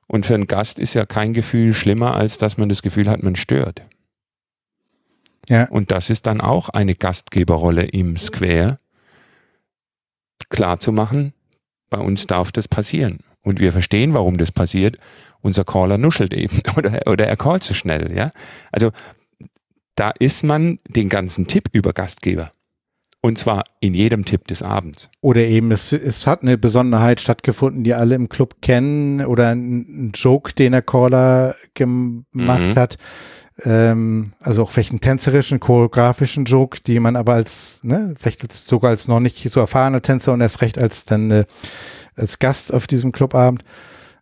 Und 0.07 0.25
für 0.25 0.35
einen 0.35 0.47
Gast 0.47 0.79
ist 0.79 0.95
ja 0.95 1.05
kein 1.05 1.33
Gefühl 1.33 1.75
schlimmer, 1.75 2.15
als 2.15 2.39
dass 2.39 2.57
man 2.57 2.69
das 2.69 2.81
Gefühl 2.81 3.11
hat, 3.11 3.25
man 3.25 3.35
stört. 3.35 3.83
Ja. 5.49 5.69
Und 5.69 5.91
das 5.91 6.09
ist 6.09 6.27
dann 6.27 6.41
auch 6.41 6.69
eine 6.69 6.95
Gastgeberrolle 6.95 7.87
im 7.87 8.17
Square, 8.17 8.79
klar 10.49 10.79
zu 10.79 10.93
machen, 10.93 11.33
bei 11.91 11.99
uns 11.99 12.29
darf 12.29 12.53
das 12.53 12.69
passieren. 12.69 13.19
Und 13.43 13.59
wir 13.59 13.73
verstehen, 13.73 14.15
warum 14.15 14.37
das 14.37 14.53
passiert. 14.53 14.99
Unser 15.41 15.65
Caller 15.65 15.99
nuschelt 15.99 16.33
eben 16.35 16.61
oder, 16.77 17.01
oder 17.07 17.27
er 17.27 17.37
callt 17.37 17.65
zu 17.65 17.75
schnell, 17.75 18.17
ja. 18.17 18.31
Also 18.71 18.93
da 19.97 20.13
ist 20.21 20.45
man 20.45 20.79
den 20.87 21.09
ganzen 21.09 21.49
Tipp 21.49 21.69
über 21.73 21.93
Gastgeber. 21.93 22.53
Und 23.26 23.38
zwar 23.38 23.64
in 23.80 23.95
jedem 23.95 24.25
Tipp 24.25 24.47
des 24.47 24.62
Abends. 24.62 25.11
Oder 25.21 25.42
eben, 25.42 25.71
es, 25.73 25.92
es 25.92 26.26
hat 26.26 26.42
eine 26.42 26.56
Besonderheit 26.56 27.21
stattgefunden, 27.21 27.83
die 27.83 27.95
alle 27.95 28.14
im 28.14 28.28
Club 28.28 28.62
kennen 28.62 29.25
oder 29.25 29.49
ein, 29.49 29.80
ein 29.80 30.12
Joke, 30.14 30.52
den 30.52 30.73
der 30.73 30.83
Caller 30.83 31.54
gemacht 31.75 32.23
mhm. 32.33 32.75
hat 32.76 32.99
ähm, 33.64 34.33
also 34.40 34.62
auch 34.62 34.71
vielleicht 34.71 34.90
einen 34.90 35.00
tänzerischen, 35.00 35.61
choreografischen 35.61 36.45
Joke, 36.45 36.78
die 36.87 37.00
man 37.00 37.16
aber 37.16 37.35
als, 37.35 37.80
ne, 37.83 38.14
vielleicht 38.18 38.52
sogar 38.52 38.90
als 38.90 39.09
noch 39.09 39.21
nicht 39.21 39.50
so 39.50 39.61
erfahrener 39.61 40.02
Tänzer 40.02 40.33
und 40.33 40.40
erst 40.40 40.61
recht 40.61 40.78
als 40.78 41.04
dann 41.04 41.30
äh, 41.30 41.45
als 42.16 42.38
Gast 42.38 42.73
auf 42.73 42.87
diesem 42.87 43.12
Clubabend. 43.12 43.62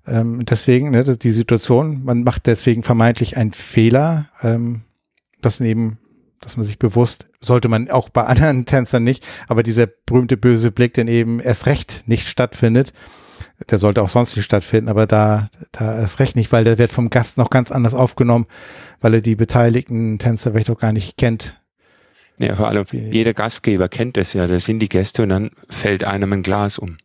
Ähm, 0.07 0.45
deswegen, 0.45 0.91
ne, 0.91 1.05
die 1.05 1.31
Situation, 1.31 2.05
man 2.05 2.23
macht 2.23 2.47
deswegen 2.47 2.83
vermeintlich 2.83 3.37
einen 3.37 3.53
Fehler, 3.53 4.27
ähm, 4.43 4.83
das 5.41 5.61
eben, 5.61 5.99
dass 6.41 6.57
man 6.57 6.67
sich 6.67 6.79
bewusst, 6.79 7.31
sollte 7.41 7.69
man 7.69 7.91
auch 7.91 8.09
bei 8.09 8.23
anderen 8.27 8.67
Tänzern 8.67 9.05
nicht, 9.05 9.25
aber 9.49 9.63
dieser 9.63 9.87
berühmte 9.87 10.37
böse 10.37 10.71
Blick, 10.71 10.95
den 10.95 11.09
eben 11.09 11.41
erst 11.41 11.67
recht 11.67 12.05
nicht 12.07 12.29
stattfindet, 12.29 12.93
der 13.71 13.79
sollte 13.79 14.03
auch 14.03 14.09
sonst 14.09 14.37
nicht 14.37 14.45
stattfinden, 14.45 14.89
aber 14.89 15.07
da, 15.07 15.49
da 15.73 16.03
ist 16.03 16.19
recht 16.19 16.37
nicht, 16.37 16.53
weil 16.53 16.65
der 16.65 16.79
wird 16.79 16.91
vom 16.91 17.11
Gast 17.11 17.39
noch 17.39 17.51
ganz 17.51 17.71
anders 17.71 17.95
aufgenommen, 17.95 18.47
weil 19.01 19.15
er 19.15 19.21
die 19.21 19.37
beteiligten 19.37 20.19
Tänzer 20.19 20.53
vielleicht 20.53 20.71
auch 20.71 20.79
gar 20.79 20.93
nicht 20.93 21.17
kennt. 21.17 21.61
Ja, 22.39 22.57
vor 22.57 22.69
allem, 22.69 22.85
jeder 22.91 23.33
Gastgeber 23.33 23.89
kennt 23.89 24.17
das 24.17 24.33
ja, 24.33 24.47
da 24.47 24.59
sind 24.59 24.81
die 24.81 24.89
Gäste 24.89 25.23
und 25.23 25.29
dann 25.29 25.51
fällt 25.69 26.03
einem 26.05 26.33
ein 26.33 26.43
Glas 26.43 26.79
um. 26.79 26.97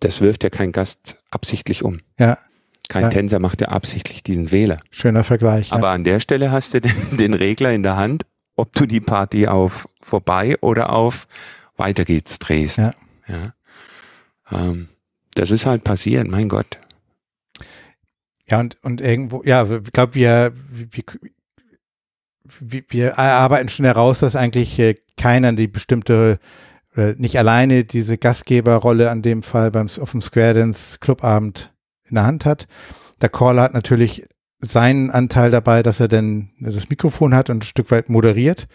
Das 0.00 0.20
wirft 0.20 0.44
ja 0.44 0.50
kein 0.50 0.70
Gast 0.70 1.16
absichtlich 1.30 1.82
um. 1.82 2.00
Ja. 2.18 2.38
Kein 2.88 3.04
ja. 3.04 3.10
Tänzer 3.10 3.38
macht 3.38 3.60
ja 3.60 3.68
absichtlich 3.68 4.22
diesen 4.22 4.50
Wähler. 4.50 4.78
Schöner 4.90 5.22
Vergleich. 5.22 5.72
Aber 5.72 5.88
ja. 5.88 5.92
an 5.92 6.04
der 6.04 6.20
Stelle 6.20 6.50
hast 6.50 6.72
du 6.72 6.80
den, 6.80 7.16
den 7.18 7.34
Regler 7.34 7.72
in 7.72 7.82
der 7.82 7.96
Hand, 7.96 8.24
ob 8.56 8.72
du 8.72 8.86
die 8.86 9.00
Party 9.00 9.46
auf 9.46 9.86
vorbei 10.00 10.56
oder 10.60 10.92
auf 10.92 11.28
weiter 11.76 12.04
geht's 12.04 12.38
drehst. 12.38 12.78
Ja. 12.78 12.94
ja. 13.28 13.52
Ähm, 14.50 14.88
das 15.34 15.50
ist 15.50 15.66
halt 15.66 15.84
passiert, 15.84 16.26
mein 16.26 16.48
Gott. 16.48 16.78
Ja, 18.50 18.60
und, 18.60 18.78
und 18.82 19.00
irgendwo, 19.00 19.42
ja, 19.44 19.64
ich 19.70 19.92
glaube, 19.92 20.14
wir, 20.14 20.52
wir, 22.60 22.82
wir 22.88 23.18
arbeiten 23.18 23.68
schon 23.68 23.84
heraus, 23.84 24.20
dass 24.20 24.36
eigentlich 24.36 24.78
äh, 24.78 24.94
keiner 25.18 25.52
die 25.52 25.68
bestimmte, 25.68 26.38
äh, 26.96 27.12
nicht 27.18 27.38
alleine 27.38 27.84
diese 27.84 28.16
Gastgeberrolle 28.16 29.10
an 29.10 29.20
dem 29.20 29.42
Fall 29.42 29.70
beim, 29.70 29.88
auf 30.00 30.10
dem 30.10 30.22
Square 30.22 30.54
Dance 30.54 30.98
Clubabend 30.98 31.72
in 32.08 32.16
der 32.16 32.26
Hand 32.26 32.44
hat. 32.44 32.66
Der 33.20 33.28
Caller 33.28 33.62
hat 33.62 33.74
natürlich 33.74 34.26
seinen 34.60 35.10
Anteil 35.10 35.50
dabei, 35.50 35.82
dass 35.82 36.00
er 36.00 36.08
denn 36.08 36.50
das 36.60 36.88
Mikrofon 36.88 37.34
hat 37.34 37.50
und 37.50 37.58
ein 37.58 37.62
Stück 37.62 37.90
weit 37.90 38.08
moderiert. 38.08 38.66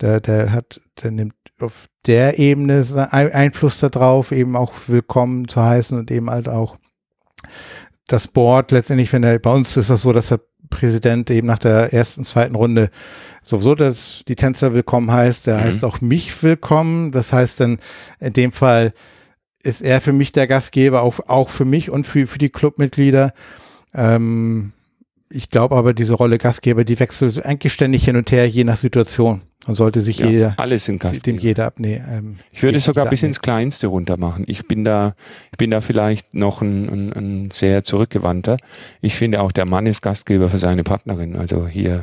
Der, 0.00 0.20
der 0.20 0.52
hat, 0.52 0.80
der 1.02 1.10
nimmt 1.12 1.34
auf 1.60 1.86
der 2.06 2.38
Ebene 2.38 2.84
Einfluss 3.10 3.78
darauf, 3.78 4.32
eben 4.32 4.56
auch 4.56 4.72
willkommen 4.86 5.48
zu 5.48 5.62
heißen 5.62 5.96
und 5.98 6.10
eben 6.10 6.30
halt 6.30 6.48
auch 6.48 6.76
das 8.06 8.28
Board 8.28 8.72
letztendlich, 8.72 9.12
wenn 9.12 9.22
er, 9.22 9.38
bei 9.38 9.52
uns 9.52 9.76
ist 9.76 9.88
das 9.88 10.02
so, 10.02 10.12
dass 10.12 10.30
er 10.30 10.40
Präsident 10.68 11.30
eben 11.30 11.46
nach 11.46 11.58
der 11.58 11.92
ersten, 11.92 12.24
zweiten 12.24 12.54
Runde 12.54 12.90
sowieso 13.42 13.74
dass 13.74 14.22
die 14.26 14.34
Tänzer 14.34 14.74
willkommen 14.74 15.12
heißt, 15.12 15.46
der 15.46 15.58
mhm. 15.58 15.60
heißt 15.60 15.84
auch 15.84 16.00
mich 16.00 16.42
willkommen. 16.42 17.12
Das 17.12 17.32
heißt 17.32 17.60
dann 17.60 17.78
in 18.18 18.32
dem 18.32 18.52
Fall 18.52 18.92
ist 19.64 19.82
er 19.82 20.00
für 20.00 20.12
mich 20.12 20.32
der 20.32 20.46
Gastgeber, 20.46 21.02
auch, 21.02 21.20
auch 21.26 21.50
für 21.50 21.64
mich 21.64 21.90
und 21.90 22.06
für, 22.06 22.26
für 22.26 22.38
die 22.38 22.50
Clubmitglieder. 22.50 23.32
Ähm, 23.94 24.72
ich 25.30 25.50
glaube 25.50 25.76
aber, 25.76 25.94
diese 25.94 26.14
Rolle 26.14 26.38
Gastgeber, 26.38 26.84
die 26.84 26.98
wechselt 27.00 27.44
eigentlich 27.44 27.72
ständig 27.72 28.04
hin 28.04 28.16
und 28.16 28.30
her, 28.30 28.48
je 28.48 28.64
nach 28.64 28.76
Situation. 28.76 29.42
Und 29.66 29.76
sollte 29.76 30.02
sich 30.02 30.18
ja, 30.18 30.26
jeder, 30.26 30.54
alles 30.58 30.88
in 30.88 30.98
dem 30.98 31.38
jeder 31.38 31.64
abnehmen. 31.64 32.04
Ähm, 32.10 32.36
ich 32.52 32.62
würde 32.62 32.76
es 32.76 32.84
sogar 32.84 33.08
bis 33.08 33.22
ins 33.22 33.40
Kleinste 33.40 33.86
runter 33.86 34.18
machen. 34.18 34.44
Ich 34.46 34.68
bin 34.68 34.84
da, 34.84 35.14
ich 35.52 35.56
bin 35.56 35.70
da 35.70 35.80
vielleicht 35.80 36.34
noch 36.34 36.60
ein, 36.60 36.88
ein, 36.90 37.12
ein 37.14 37.50
sehr 37.50 37.82
zurückgewandter. 37.82 38.58
Ich 39.00 39.16
finde 39.16 39.40
auch, 39.40 39.52
der 39.52 39.64
Mann 39.64 39.86
ist 39.86 40.02
Gastgeber 40.02 40.50
für 40.50 40.58
seine 40.58 40.84
Partnerin. 40.84 41.34
Also 41.36 41.66
hier, 41.66 42.02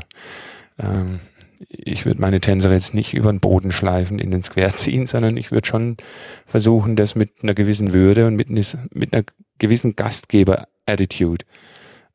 ähm, 0.79 1.19
ich 1.67 2.05
würde 2.05 2.21
meine 2.21 2.41
Tänzer 2.41 2.71
jetzt 2.71 2.93
nicht 2.93 3.13
über 3.13 3.31
den 3.31 3.39
Boden 3.39 3.71
schleifen, 3.71 4.19
in 4.19 4.31
den 4.31 4.43
Square 4.43 4.73
ziehen, 4.75 5.05
sondern 5.05 5.37
ich 5.37 5.51
würde 5.51 5.67
schon 5.67 5.97
versuchen, 6.45 6.95
das 6.95 7.15
mit 7.15 7.43
einer 7.43 7.53
gewissen 7.53 7.93
Würde 7.93 8.27
und 8.27 8.35
mit, 8.35 8.49
mit 8.49 9.13
einer 9.13 9.23
gewissen 9.59 9.95
Gastgeber-Attitude 9.95 11.45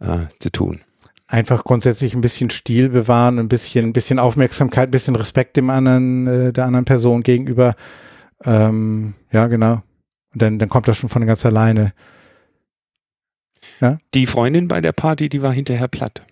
äh, 0.01 0.27
zu 0.41 0.51
tun. 0.51 0.81
Einfach 1.29 1.65
grundsätzlich 1.65 2.15
ein 2.15 2.21
bisschen 2.21 2.51
Stil 2.51 2.89
bewahren, 2.89 3.39
ein 3.39 3.49
bisschen, 3.49 3.87
ein 3.87 3.93
bisschen 3.93 4.19
Aufmerksamkeit, 4.19 4.89
ein 4.89 4.93
bisschen 4.93 5.17
Respekt 5.17 5.57
dem 5.57 5.71
anderen, 5.71 6.27
äh, 6.27 6.53
der 6.53 6.67
anderen 6.67 6.85
Person 6.85 7.23
gegenüber. 7.23 7.75
Ähm, 8.45 9.15
ja, 9.33 9.47
genau. 9.49 9.83
Und 10.33 10.43
dann, 10.43 10.59
dann 10.59 10.69
kommt 10.69 10.87
das 10.87 10.99
schon 10.99 11.09
von 11.09 11.27
ganz 11.27 11.45
alleine. 11.45 11.93
Ja? 13.81 13.99
Die 14.15 14.27
Freundin 14.27 14.69
bei 14.69 14.81
der 14.81 14.93
Party, 14.93 15.29
die 15.29 15.43
war 15.43 15.53
hinterher 15.53 15.89
platt. 15.89 16.23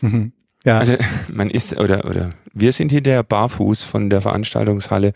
Mhm. 0.00 0.32
Ja. 0.64 0.78
Also 0.78 0.96
man 1.28 1.50
ist 1.50 1.78
oder 1.78 2.04
oder 2.04 2.32
wir 2.52 2.72
sind 2.72 2.92
hinterher 2.92 3.22
barfuß 3.22 3.84
von 3.84 4.10
der 4.10 4.22
Veranstaltungshalle 4.22 5.12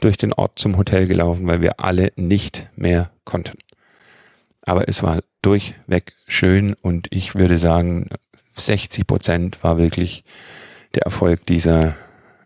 durch 0.00 0.16
den 0.16 0.32
Ort 0.32 0.58
zum 0.58 0.76
Hotel 0.76 1.06
gelaufen, 1.06 1.46
weil 1.46 1.60
wir 1.60 1.80
alle 1.80 2.12
nicht 2.16 2.68
mehr 2.76 3.10
konnten. 3.24 3.58
Aber 4.62 4.88
es 4.88 5.02
war 5.02 5.20
durchweg 5.42 6.12
schön 6.26 6.74
und 6.74 7.08
ich 7.10 7.34
würde 7.34 7.58
sagen, 7.58 8.08
60 8.54 9.06
Prozent 9.06 9.62
war 9.62 9.78
wirklich 9.78 10.24
der 10.94 11.02
Erfolg 11.02 11.44
dieser, 11.46 11.96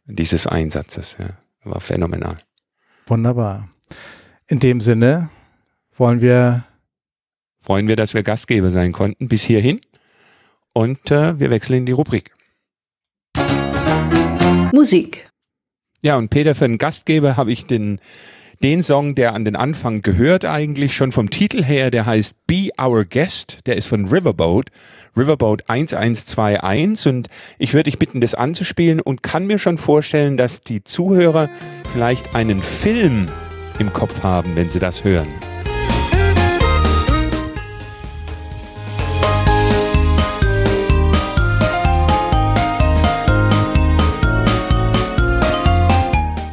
dieses 0.07 0.47
Einsatzes. 0.47 1.17
Ja. 1.19 1.31
War 1.65 1.81
phänomenal. 1.81 2.39
Wunderbar. 3.07 3.69
In 4.47 4.59
dem 4.59 4.81
Sinne 4.81 5.31
wollen 5.97 6.21
wir. 6.21 6.65
Freuen 7.61 7.89
wir, 7.89 7.97
dass 7.97 8.15
wir 8.15 8.23
Gastgeber 8.23 8.71
sein 8.71 8.93
konnten 8.93 9.29
bis 9.29 9.43
hierhin. 9.43 9.81
Und 10.73 11.11
äh, 11.11 11.39
wir 11.39 11.51
wechseln 11.51 11.79
in 11.79 11.87
die 11.87 11.93
Rubrik. 11.93 12.31
Musik. 14.73 15.29
Ja, 16.01 16.17
und 16.17 16.29
Peter, 16.29 16.55
für 16.55 16.65
einen 16.65 16.79
Gastgeber 16.79 17.37
habe 17.37 17.53
ich 17.53 17.67
den, 17.67 18.01
den 18.63 18.83
Song, 18.83 19.15
der 19.15 19.35
an 19.35 19.45
den 19.45 19.57
Anfang 19.57 20.03
gehört, 20.03 20.45
eigentlich 20.45 20.95
schon 20.95 21.13
vom 21.13 21.31
Titel 21.31 21.65
her, 21.65 21.91
der 21.91 22.07
heißt 22.07 22.47
Be 22.47 22.71
Our 22.81 23.05
Guest, 23.05 23.59
der 23.67 23.77
ist 23.77 23.87
von 23.87 24.07
Riverboat, 24.07 24.71
Riverboat 25.17 25.69
1121 25.69 27.13
und 27.13 27.29
ich 27.59 27.75
würde 27.75 27.85
dich 27.85 27.99
bitten, 27.99 28.21
das 28.21 28.35
anzuspielen 28.35 29.01
und 29.01 29.23
kann 29.23 29.47
mir 29.47 29.59
schon 29.59 29.79
vorstellen, 29.79 30.37
dass 30.37 30.63
die 30.63 30.85
Zuhörer 30.85 31.49
vielleicht 31.93 32.35
einen 32.35 32.63
Film 32.63 33.27
im 33.79 33.93
Kopf 33.93 34.23
haben, 34.23 34.55
wenn 34.55 34.69
sie 34.69 34.81
das 34.81 35.03
hören. 35.05 35.48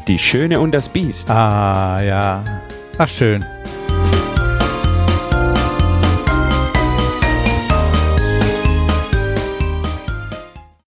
Die 0.07 0.19
Schöne 0.19 0.59
und 0.59 0.71
das 0.71 0.87
Biest. 0.87 1.31
Ah, 1.31 1.99
ja. 2.03 2.61
Ach, 2.99 3.07
schön. 3.07 3.43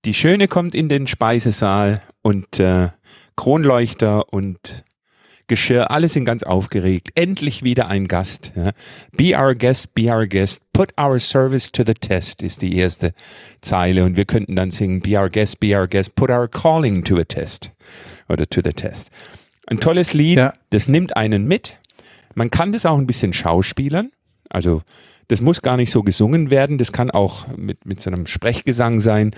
Die 0.05 0.15
Schöne 0.15 0.47
kommt 0.47 0.77
in 0.77 0.89
den 0.89 1.09
Speisesaal 1.09 2.01
und 2.23 2.61
äh, 2.61 2.90
Kronleuchter 3.35 4.33
und 4.33 4.85
Geschirr, 5.49 5.90
alle 5.90 6.09
sind 6.09 6.25
ganz 6.25 6.45
aufgeregt. 6.45 7.09
Endlich 7.16 7.64
wieder 7.64 7.88
ein 7.88 8.07
Gast. 8.07 8.53
Ja. 8.55 8.71
Be 9.16 9.37
our 9.37 9.57
guest, 9.57 9.95
be 9.95 10.14
our 10.14 10.29
guest, 10.29 10.61
put 10.73 10.92
our 11.01 11.19
service 11.19 11.73
to 11.73 11.83
the 11.85 11.95
test 11.95 12.45
ist 12.45 12.62
die 12.62 12.77
erste 12.77 13.12
Zeile 13.62 14.05
und 14.05 14.16
wir 14.16 14.27
könnten 14.27 14.55
dann 14.55 14.71
singen 14.71 15.01
Be 15.01 15.19
our 15.19 15.29
guest, 15.29 15.59
be 15.59 15.77
our 15.77 15.88
guest, 15.88 16.14
put 16.14 16.31
our 16.31 16.47
calling 16.47 17.03
to 17.03 17.16
a 17.16 17.25
test 17.25 17.73
oder 18.29 18.47
To 18.49 18.61
the 18.62 18.73
Test. 18.73 19.11
Ein 19.67 19.81
tolles 19.81 20.14
Lied, 20.14 20.38
ja. 20.38 20.55
das 20.71 20.88
nimmt 20.88 21.17
einen 21.17 21.47
mit. 21.47 21.77
Man 22.35 22.51
kann 22.51 22.73
das 22.73 22.87
auch 22.87 22.99
ein 22.99 23.07
bisschen 23.07 23.33
schauspielern. 23.33 24.11
Also 24.49 24.83
das 25.29 25.41
muss 25.41 25.61
gar 25.61 25.77
nicht 25.77 25.91
so 25.91 26.03
gesungen 26.03 26.51
werden. 26.51 26.79
Das 26.79 26.93
kann 26.93 27.11
auch 27.11 27.47
mit, 27.57 27.85
mit 27.85 28.01
so 28.01 28.11
einem 28.11 28.27
Sprechgesang 28.27 29.01
sein. 29.01 29.35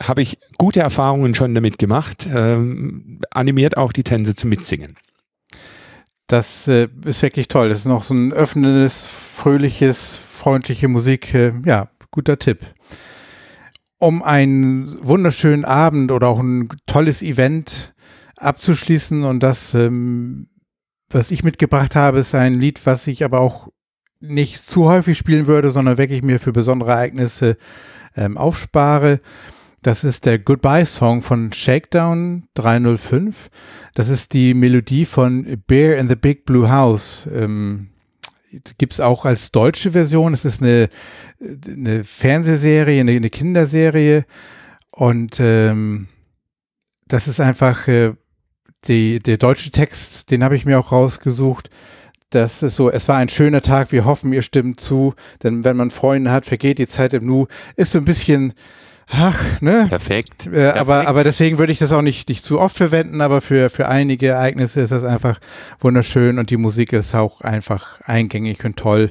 Habe 0.00 0.22
ich 0.22 0.38
gute 0.58 0.80
Erfahrungen 0.80 1.34
schon 1.34 1.54
damit 1.54 1.78
gemacht. 1.78 2.28
Ähm, 2.32 3.20
animiert 3.30 3.76
auch 3.76 3.92
die 3.92 4.04
Tänze 4.04 4.34
zu 4.34 4.46
mitsingen. 4.46 4.96
Das 6.26 6.68
äh, 6.68 6.88
ist 7.04 7.22
wirklich 7.22 7.48
toll. 7.48 7.68
Das 7.70 7.80
ist 7.80 7.86
noch 7.86 8.02
so 8.02 8.14
ein 8.14 8.32
öffnendes, 8.32 9.06
fröhliches, 9.06 10.16
freundliche 10.18 10.88
Musik. 10.88 11.32
Äh, 11.34 11.52
ja, 11.64 11.88
guter 12.10 12.38
Tipp 12.38 12.60
um 14.02 14.20
einen 14.24 14.98
wunderschönen 15.00 15.64
Abend 15.64 16.10
oder 16.10 16.26
auch 16.26 16.40
ein 16.40 16.68
tolles 16.86 17.22
Event 17.22 17.94
abzuschließen. 18.36 19.22
Und 19.22 19.44
das, 19.44 19.74
ähm, 19.74 20.48
was 21.08 21.30
ich 21.30 21.44
mitgebracht 21.44 21.94
habe, 21.94 22.18
ist 22.18 22.34
ein 22.34 22.54
Lied, 22.54 22.84
was 22.84 23.06
ich 23.06 23.24
aber 23.24 23.38
auch 23.38 23.68
nicht 24.18 24.58
zu 24.58 24.86
häufig 24.86 25.16
spielen 25.16 25.46
würde, 25.46 25.70
sondern 25.70 25.98
wirklich 25.98 26.22
mir 26.22 26.40
für 26.40 26.50
besondere 26.50 26.90
Ereignisse 26.90 27.56
ähm, 28.16 28.36
aufspare. 28.36 29.20
Das 29.82 30.02
ist 30.02 30.26
der 30.26 30.40
Goodbye 30.40 30.84
Song 30.84 31.22
von 31.22 31.52
Shakedown 31.52 32.48
305. 32.54 33.50
Das 33.94 34.08
ist 34.08 34.32
die 34.32 34.52
Melodie 34.54 35.04
von 35.04 35.62
Bear 35.68 35.96
in 35.96 36.08
the 36.08 36.16
Big 36.16 36.44
Blue 36.44 36.68
House. 36.68 37.28
Ähm, 37.32 37.92
gibt 38.78 38.92
es 38.94 39.00
auch 39.00 39.24
als 39.24 39.50
deutsche 39.50 39.92
Version. 39.92 40.34
Es 40.34 40.44
ist 40.44 40.62
eine, 40.62 40.88
eine 41.66 42.04
Fernsehserie, 42.04 43.00
eine, 43.00 43.12
eine 43.12 43.30
Kinderserie. 43.30 44.24
Und 44.90 45.38
ähm, 45.40 46.08
das 47.08 47.28
ist 47.28 47.40
einfach 47.40 47.88
äh, 47.88 48.12
die, 48.86 49.18
der 49.18 49.38
deutsche 49.38 49.70
Text, 49.70 50.30
den 50.30 50.44
habe 50.44 50.56
ich 50.56 50.64
mir 50.64 50.78
auch 50.78 50.92
rausgesucht. 50.92 51.70
Das 52.30 52.62
ist 52.62 52.76
so, 52.76 52.90
es 52.90 53.08
war 53.08 53.16
ein 53.16 53.28
schöner 53.28 53.60
Tag, 53.60 53.92
wir 53.92 54.04
hoffen, 54.04 54.32
ihr 54.32 54.42
stimmt 54.42 54.80
zu, 54.80 55.14
denn 55.42 55.64
wenn 55.64 55.76
man 55.76 55.90
Freunde 55.90 56.30
hat, 56.30 56.46
vergeht 56.46 56.78
die 56.78 56.86
Zeit 56.86 57.12
im 57.12 57.26
Nu. 57.26 57.46
Ist 57.76 57.92
so 57.92 57.98
ein 57.98 58.06
bisschen, 58.06 58.54
Ach, 59.14 59.60
ne? 59.60 59.86
Perfekt. 59.88 60.46
Äh, 60.46 60.50
Perfekt. 60.50 60.78
Aber, 60.78 61.06
aber 61.06 61.22
deswegen 61.22 61.58
würde 61.58 61.72
ich 61.72 61.78
das 61.78 61.92
auch 61.92 62.00
nicht, 62.00 62.30
nicht 62.30 62.44
zu 62.44 62.58
oft 62.58 62.76
verwenden, 62.76 63.20
aber 63.20 63.42
für, 63.42 63.68
für 63.68 63.86
einige 63.86 64.28
Ereignisse 64.28 64.80
ist 64.80 64.90
das 64.90 65.04
einfach 65.04 65.38
wunderschön 65.80 66.38
und 66.38 66.48
die 66.48 66.56
Musik 66.56 66.94
ist 66.94 67.14
auch 67.14 67.42
einfach 67.42 68.00
eingängig 68.02 68.64
und 68.64 68.78
toll. 68.78 69.10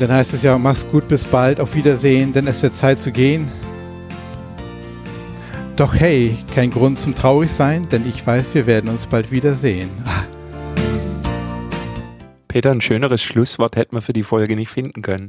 Und 0.00 0.08
dann 0.08 0.16
heißt 0.16 0.32
es 0.32 0.42
ja, 0.42 0.56
mach's 0.56 0.86
gut, 0.90 1.08
bis 1.08 1.26
bald, 1.26 1.60
auf 1.60 1.74
Wiedersehen, 1.74 2.32
denn 2.32 2.46
es 2.46 2.62
wird 2.62 2.72
Zeit 2.72 3.02
zu 3.02 3.12
gehen. 3.12 3.52
Doch 5.76 5.94
hey, 5.94 6.38
kein 6.54 6.70
Grund 6.70 6.98
zum 6.98 7.14
traurig 7.14 7.50
sein, 7.50 7.86
denn 7.92 8.08
ich 8.08 8.26
weiß, 8.26 8.54
wir 8.54 8.64
werden 8.66 8.88
uns 8.88 9.06
bald 9.06 9.30
wiedersehen. 9.30 9.90
Ah. 10.06 10.22
Peter, 12.48 12.70
ein 12.70 12.80
schöneres 12.80 13.20
Schlusswort 13.20 13.76
hätten 13.76 13.94
wir 13.94 14.00
für 14.00 14.14
die 14.14 14.22
Folge 14.22 14.56
nicht 14.56 14.70
finden 14.70 15.02
können. 15.02 15.28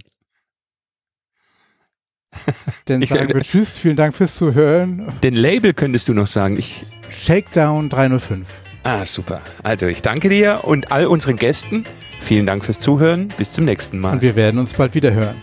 Dann 2.85 3.05
sagen 3.05 3.27
wir 3.27 3.41
Tschüss, 3.41 3.77
vielen 3.77 3.97
Dank 3.97 4.15
fürs 4.15 4.35
Zuhören. 4.35 5.11
Den 5.21 5.33
Label 5.33 5.73
könntest 5.73 6.07
du 6.07 6.13
noch 6.13 6.27
sagen. 6.27 6.57
Ich 6.57 6.85
Shakedown 7.09 7.89
305. 7.89 8.47
Ah, 8.83 9.05
super. 9.05 9.41
Also 9.63 9.85
ich 9.87 10.01
danke 10.01 10.29
dir 10.29 10.61
und 10.63 10.91
all 10.91 11.05
unseren 11.05 11.37
Gästen. 11.37 11.85
Vielen 12.19 12.45
Dank 12.45 12.65
fürs 12.65 12.79
Zuhören. 12.79 13.29
Bis 13.37 13.51
zum 13.51 13.65
nächsten 13.65 13.99
Mal. 13.99 14.13
Und 14.13 14.21
wir 14.21 14.35
werden 14.35 14.59
uns 14.59 14.73
bald 14.73 14.95
wieder 14.95 15.13
hören. 15.13 15.35